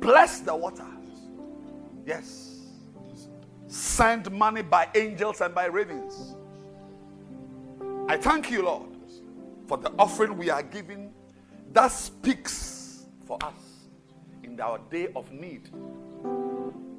[0.00, 0.86] Bless the water.
[2.04, 2.56] Yes.
[3.68, 6.34] Send money by angels and by ravens.
[8.08, 8.88] I thank you, Lord,
[9.70, 11.12] for the offering we are giving
[11.72, 13.86] that speaks for us
[14.42, 15.70] in our day of need.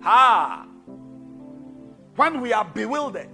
[0.01, 0.65] Ha!
[2.15, 3.27] When we are bewildered,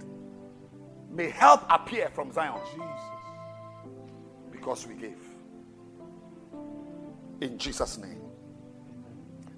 [1.08, 2.58] may help appear from Zion.
[2.64, 2.82] Jesus.
[4.50, 5.22] Because we gave.
[7.40, 8.20] In Jesus' name.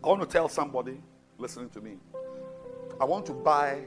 [0.05, 1.01] I want to tell somebody
[1.39, 1.97] listening to me.
[3.01, 3.81] I want to buy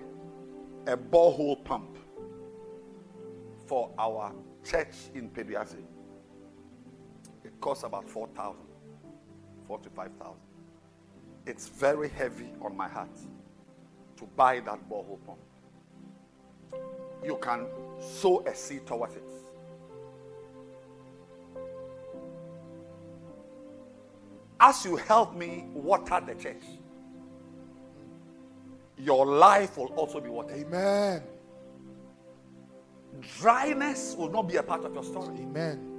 [0.88, 1.99] a borehole pump
[3.68, 4.34] for our
[4.64, 5.84] church in Peduase.
[7.44, 8.61] It costs about 4,000,
[9.68, 10.35] 45,000.
[11.45, 13.18] It's very heavy on my heart
[14.18, 15.40] to buy that borehole pump.
[17.23, 17.68] You can
[17.99, 19.23] sow a seed towards it.
[24.60, 26.64] As you help me water the church,
[28.98, 30.57] your life will also be watered.
[30.57, 31.23] Amen.
[33.40, 35.38] Dryness will not be a part of your story.
[35.40, 35.90] Amen.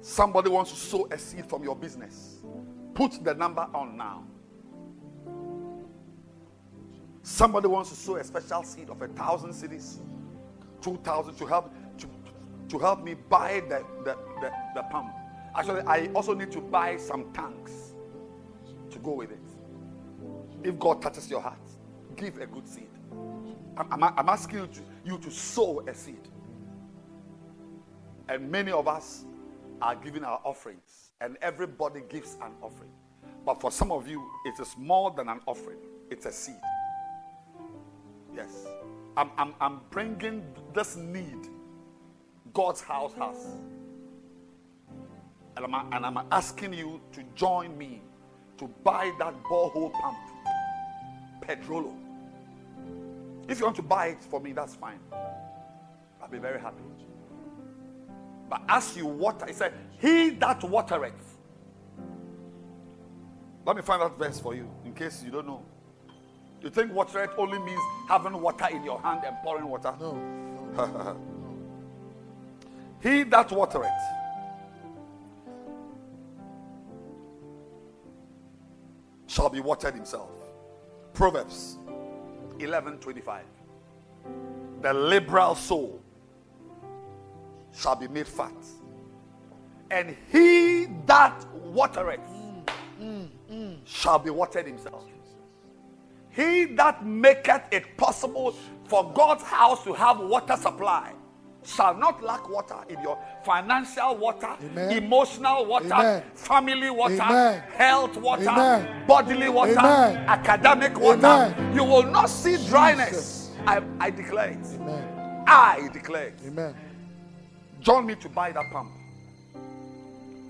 [0.00, 2.42] Somebody wants to sow a seed from your business.
[2.94, 4.24] Put the number on now.
[7.22, 10.00] Somebody wants to sow a special seed of a thousand cedis,
[10.82, 12.06] two thousand to help to,
[12.68, 15.10] to help me buy the, the, the, the pump.
[15.56, 17.94] Actually, I also need to buy some tanks
[18.90, 19.38] to go with it.
[20.62, 21.58] If God touches your heart,
[22.16, 22.88] give a good seed.
[23.76, 26.28] I'm, I'm, asking you to, you to sow a seed.
[28.28, 29.24] And many of us
[29.82, 32.90] are giving our offerings, and everybody gives an offering.
[33.44, 35.78] But for some of you, it is more than an offering,
[36.10, 36.54] it's a seed.
[38.34, 38.66] Yes.
[39.16, 41.48] I'm, I'm, I'm bringing this need
[42.52, 43.36] God's house has.
[45.56, 48.02] And I'm, and I'm asking you to join me
[48.58, 50.18] to buy that borehole pump,
[51.40, 52.03] Petrolo.
[53.48, 54.98] If you want to buy it for me, that's fine.
[56.22, 56.82] I'll be very happy.
[58.48, 61.38] But as you water, it said, He that watereth.
[63.66, 65.62] Let me find that verse for you in case you don't know.
[66.62, 69.94] You think watereth only means having water in your hand and pouring water?
[70.00, 70.12] No.
[70.76, 71.20] no.
[73.02, 73.90] he that watereth
[79.26, 80.30] shall be watered himself.
[81.12, 81.78] Proverbs
[82.58, 83.44] 11 25.
[84.82, 86.00] The liberal soul
[87.74, 88.52] shall be made fat,
[89.90, 92.20] and he that watereth
[93.84, 95.04] shall be watered himself.
[96.30, 98.56] He that maketh it possible
[98.86, 101.12] for God's house to have water supply
[101.64, 105.02] shall not lack water in your financial water, Amen.
[105.02, 106.22] emotional water, Amen.
[106.34, 107.62] family water, Amen.
[107.72, 111.54] health water, bodily water, academic water.
[111.74, 113.50] You will not see dryness.
[113.66, 114.66] I, I declare it.
[114.74, 115.44] Amen.
[115.46, 116.38] I declare it.
[116.46, 116.74] Amen.
[117.80, 118.90] Join me to buy that pump.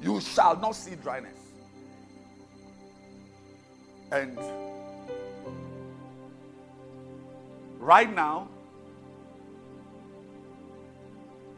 [0.02, 1.38] You shall not see dryness.
[4.12, 4.38] And
[7.78, 8.48] right now,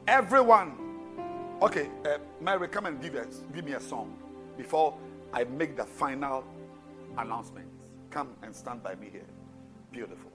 [0.07, 0.73] everyone,
[1.63, 4.17] okay, uh, Mary, come and give, us, give me a song
[4.57, 4.95] before
[5.33, 6.45] I make the final
[7.19, 7.67] announcement.
[8.11, 9.27] Come and stand by me here.
[9.93, 10.31] Beautiful.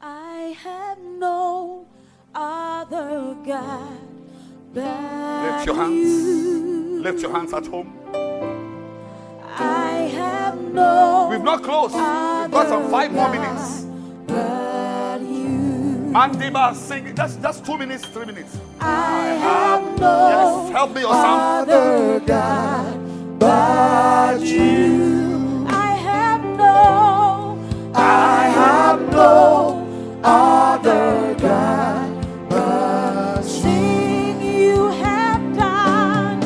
[0.00, 1.86] I have no
[2.34, 3.98] other God
[4.72, 5.94] but Lift your hands.
[5.94, 7.00] you.
[7.02, 7.92] Lift your hands at home.
[9.60, 11.94] I have no We've not closed.
[11.94, 13.77] We've got some five more minutes.
[16.18, 17.14] Mandiba, sing.
[17.14, 18.58] Just, just two minutes, three minutes.
[18.80, 20.28] I have no
[20.66, 21.70] Yes, help me, sound.
[21.70, 25.64] other God but you.
[25.68, 27.56] I have no,
[27.94, 29.86] I have no
[30.24, 34.40] other God but sing.
[34.42, 36.42] You have done,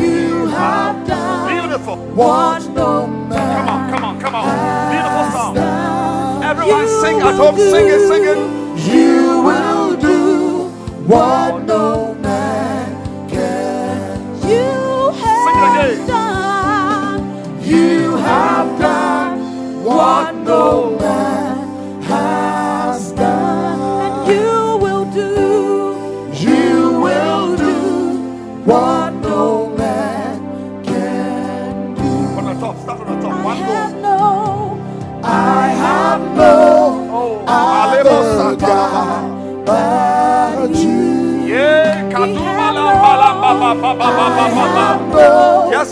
[0.00, 1.96] you have done Beautiful.
[2.14, 4.90] what no Come on, come on, come on.
[4.90, 6.42] Beautiful song.
[6.42, 7.56] Everyone sing at home.
[7.58, 8.59] Sing it, sing it.
[8.86, 10.68] You will do
[11.06, 14.20] what no man can.
[14.48, 17.62] You have done.
[17.62, 21.29] You have done what no man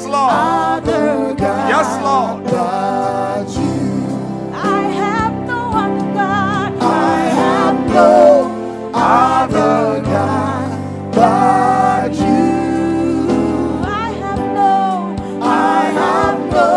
[0.06, 1.38] Lord.
[1.68, 2.44] Yes, Lord.
[2.44, 4.06] but you.
[4.54, 6.72] I have no other God.
[6.80, 10.68] I have no other God
[11.12, 13.80] but you.
[13.84, 15.16] I have no.
[15.42, 16.74] I have no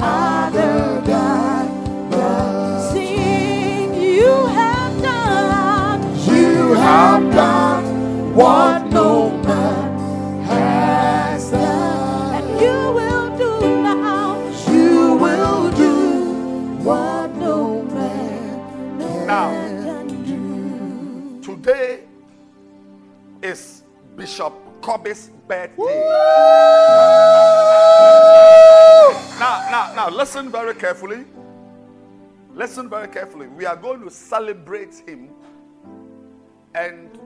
[0.00, 1.66] other God
[2.10, 6.00] but Sing, you have done.
[6.26, 6.74] you.
[6.74, 7.84] Have done
[8.34, 8.69] what
[25.50, 26.08] Birthday.
[29.40, 31.24] Now, now, now, listen very carefully.
[32.54, 33.48] Listen very carefully.
[33.48, 35.30] We are going to celebrate him.
[36.72, 37.18] And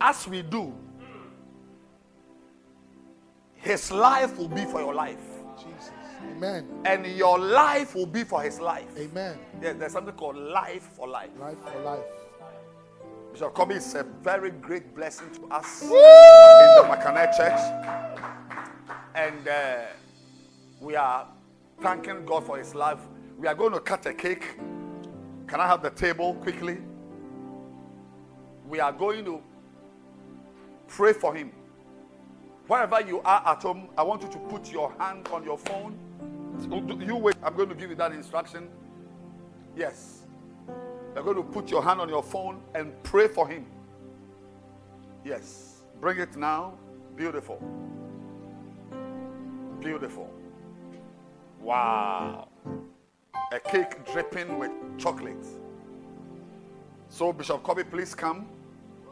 [0.00, 0.72] as we do,
[3.56, 5.18] his life will be for your life.
[5.58, 5.90] Jesus.
[6.30, 6.68] Amen.
[6.84, 8.96] And your life will be for his life.
[8.96, 9.38] Amen.
[9.60, 11.30] There- there's something called life for life.
[11.36, 12.04] Life for life.
[13.32, 17.58] Bishop Kobe is a very great blessing to us in the Makane Church.
[19.14, 19.86] And uh,
[20.80, 21.26] we are
[21.80, 22.98] thanking God for his life.
[23.38, 24.58] We are going to cut a cake.
[25.46, 26.76] Can I have the table quickly?
[28.68, 29.40] We are going to
[30.86, 31.52] pray for him.
[32.66, 35.98] Wherever you are at home, I want you to put your hand on your phone.
[37.00, 38.68] You wait, I'm going to give you that instruction.
[39.74, 40.21] Yes.
[41.14, 43.66] You're going to put your hand on your phone and pray for him.
[45.24, 45.82] Yes.
[46.00, 46.74] Bring it now.
[47.16, 47.62] Beautiful.
[49.80, 50.30] Beautiful.
[51.60, 52.48] Wow.
[53.52, 55.46] A cake dripping with chocolate.
[57.08, 58.48] So, Bishop Kobe, please come.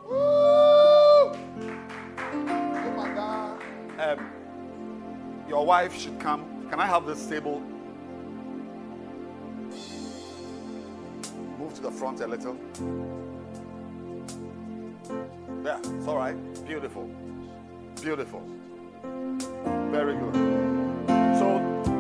[0.08, 0.16] Woo!
[0.16, 1.34] Oh
[2.96, 3.62] my God.
[3.98, 4.30] Um,
[5.48, 6.66] your wife should come.
[6.70, 7.62] Can I have this table?
[11.70, 12.56] Move to the front a little.
[15.64, 16.34] Yeah, it's all right.
[16.66, 17.08] Beautiful.
[18.02, 18.42] Beautiful.
[19.92, 20.34] Very good.
[21.38, 21.58] So,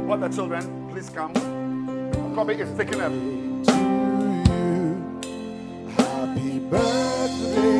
[0.08, 1.34] what the children, please come.
[2.34, 3.62] Kobe is taking you,
[5.96, 7.79] happy birthday,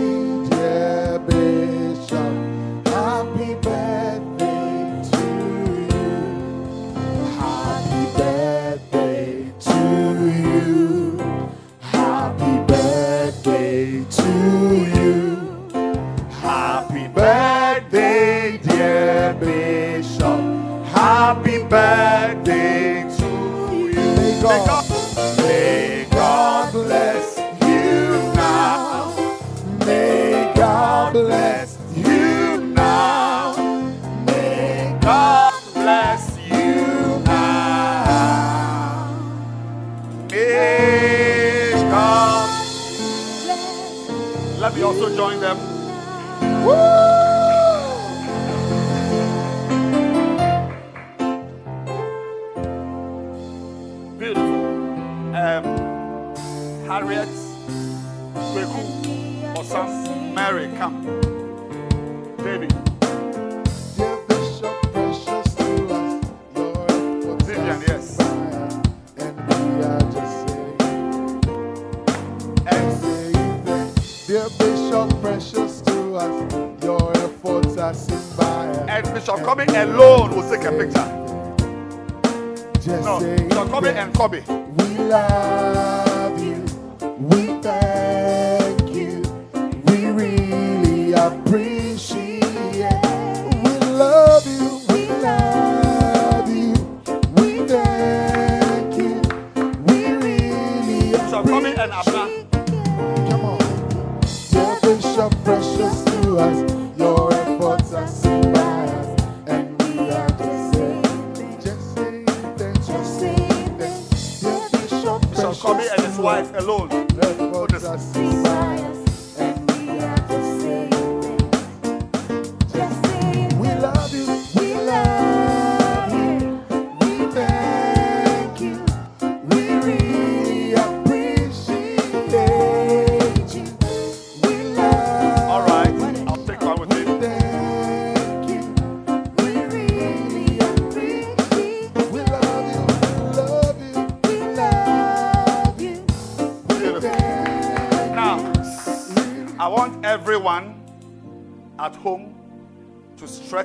[70.13, 70.79] just saying,
[72.67, 74.27] and saying thanks.
[74.27, 78.91] Dear Bishop, precious to us, your efforts are inspired.
[78.91, 81.09] and Bishop Kobe alone will take a picture.
[82.81, 84.43] Just No, Bishop and Kobe.
[84.49, 85.90] We love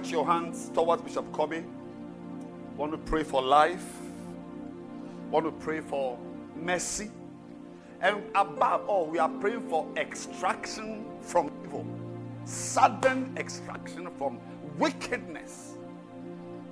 [0.06, 1.64] stretch your hands towards Bishop Kobe
[2.78, 3.86] Want to pray for life.
[5.32, 6.20] Want to pray for
[6.56, 7.10] mercy.
[8.02, 11.88] And above all, we are praying for extraction from evil,
[12.44, 14.40] sudden extraction from
[14.78, 15.76] wickedness,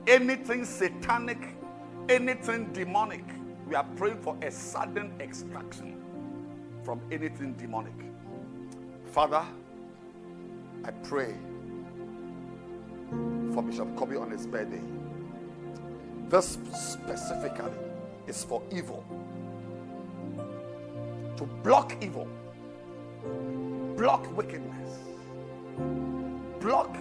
[0.08, 1.56] anything satanic,
[2.10, 3.24] anything demonic.
[3.68, 6.04] We are praying for a sudden extraction
[6.84, 7.96] from anything demonic.
[9.06, 9.46] Father,
[10.84, 11.34] I pray
[13.54, 14.82] for Bishop Kobe on his birthday.
[16.30, 17.72] This specifically
[18.28, 19.04] is for evil.
[21.38, 22.28] To block evil,
[23.96, 25.00] block wickedness,
[26.60, 26.96] block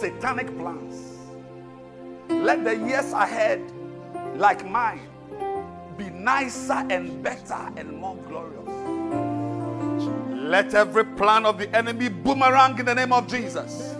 [0.00, 1.18] satanic plans.
[2.28, 3.60] Let the years ahead,
[4.36, 5.08] like mine,
[5.96, 8.68] be nicer and better and more glorious.
[10.30, 13.91] Let every plan of the enemy boomerang in the name of Jesus.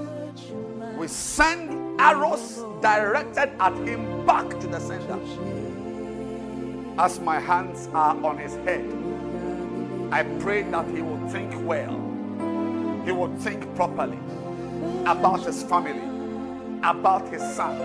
[1.03, 5.19] We send arrows directed at him back to the sender.
[6.97, 8.87] As my hands are on his head,
[10.13, 11.99] I pray that he will think well.
[13.05, 14.21] He will think properly
[15.05, 16.07] about his family,
[16.85, 17.81] about his son,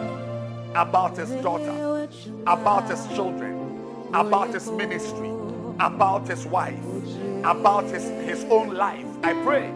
[0.76, 2.08] about his daughter,
[2.46, 5.32] about his children, about his ministry,
[5.80, 6.86] about his wife,
[7.44, 9.08] about his, his own life.
[9.24, 9.74] I pray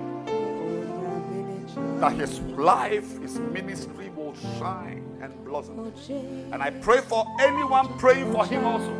[2.01, 5.93] that his life, his ministry will shine and blossom.
[6.51, 8.91] And I pray for anyone praying for him also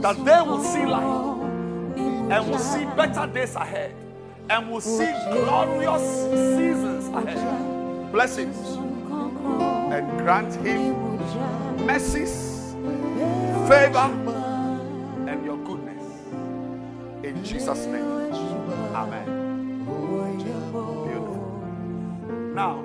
[0.00, 1.02] that they will see light
[2.30, 3.92] and will see better days ahead
[4.48, 6.02] and will see glorious
[6.56, 8.12] seasons ahead.
[8.12, 8.56] Blessings
[9.92, 10.94] and grant him
[11.84, 12.76] mercies,
[13.68, 14.10] favor,
[15.28, 16.04] and your goodness.
[17.24, 18.12] In Jesus' name.
[18.94, 19.42] Amen.
[22.62, 22.80] Now,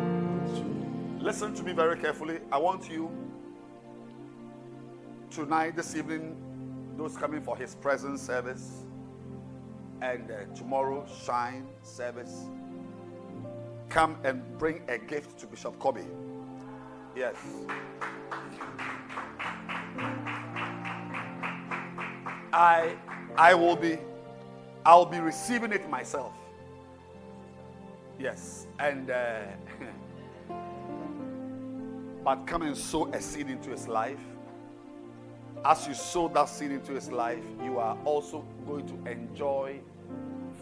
[1.19, 2.39] listen to me very carefully.
[2.51, 3.11] I want you
[5.29, 6.35] tonight, this evening,
[6.97, 8.85] those coming for his presence service,
[10.01, 12.49] and uh, tomorrow, shine service,
[13.87, 16.05] come and bring a gift to Bishop Kobe.
[17.15, 17.35] Yes.
[22.51, 22.95] I
[23.37, 23.99] I will be
[24.83, 26.33] I'll be receiving it myself.
[28.19, 29.41] Yes, and uh,
[32.23, 34.19] but come and sow a seed into his life.
[35.63, 39.79] As you sow that seed into his life, you are also going to enjoy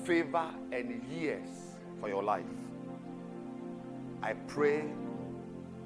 [0.04, 1.48] favor and years
[2.02, 2.44] for your life.
[4.22, 4.84] I pray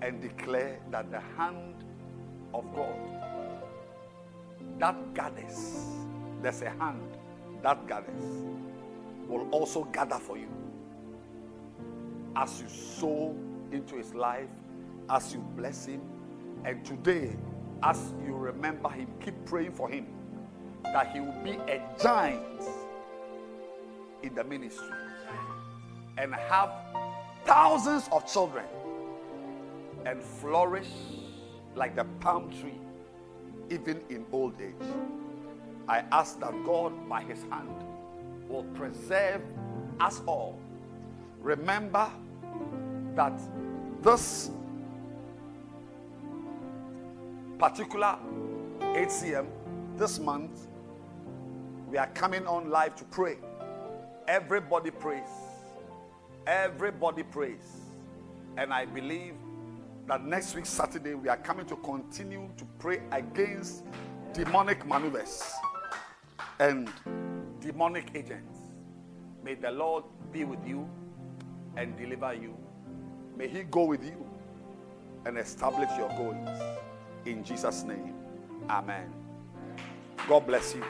[0.01, 1.75] and declare that the hand
[2.53, 3.19] of God
[4.79, 5.85] that gathers,
[6.41, 7.17] there's a hand
[7.61, 8.23] that gathers,
[9.27, 10.47] will also gather for you
[12.35, 13.35] as you sow
[13.71, 14.49] into his life,
[15.09, 16.01] as you bless him,
[16.65, 17.35] and today,
[17.83, 20.07] as you remember him, keep praying for him
[20.83, 22.63] that he will be a giant
[24.23, 24.87] in the ministry
[26.17, 26.71] and have
[27.45, 28.65] thousands of children
[30.05, 30.89] and flourish
[31.75, 32.79] like the palm tree
[33.69, 34.73] even in old age.
[35.87, 37.83] I ask that God, by His hand,
[38.47, 39.41] will preserve
[39.99, 40.59] us all.
[41.41, 42.09] Remember
[43.15, 43.39] that
[44.01, 44.51] this
[47.57, 48.17] particular
[48.79, 49.47] HCM
[49.97, 50.67] this month,
[51.89, 53.37] we are coming on live to pray.
[54.27, 55.27] Everybody prays.
[56.45, 57.81] Everybody prays.
[58.57, 59.33] And I believe
[60.07, 63.83] that next week, Saturday, we are coming to continue to pray against
[64.33, 65.43] demonic maneuvers
[66.59, 66.89] and
[67.59, 68.57] demonic agents.
[69.43, 70.89] May the Lord be with you
[71.79, 72.57] and deliver you.
[73.37, 74.27] May He go with you
[75.25, 76.61] and establish your goals.
[77.25, 78.13] In Jesus' name,
[78.69, 79.13] Amen.
[80.27, 80.83] God bless you.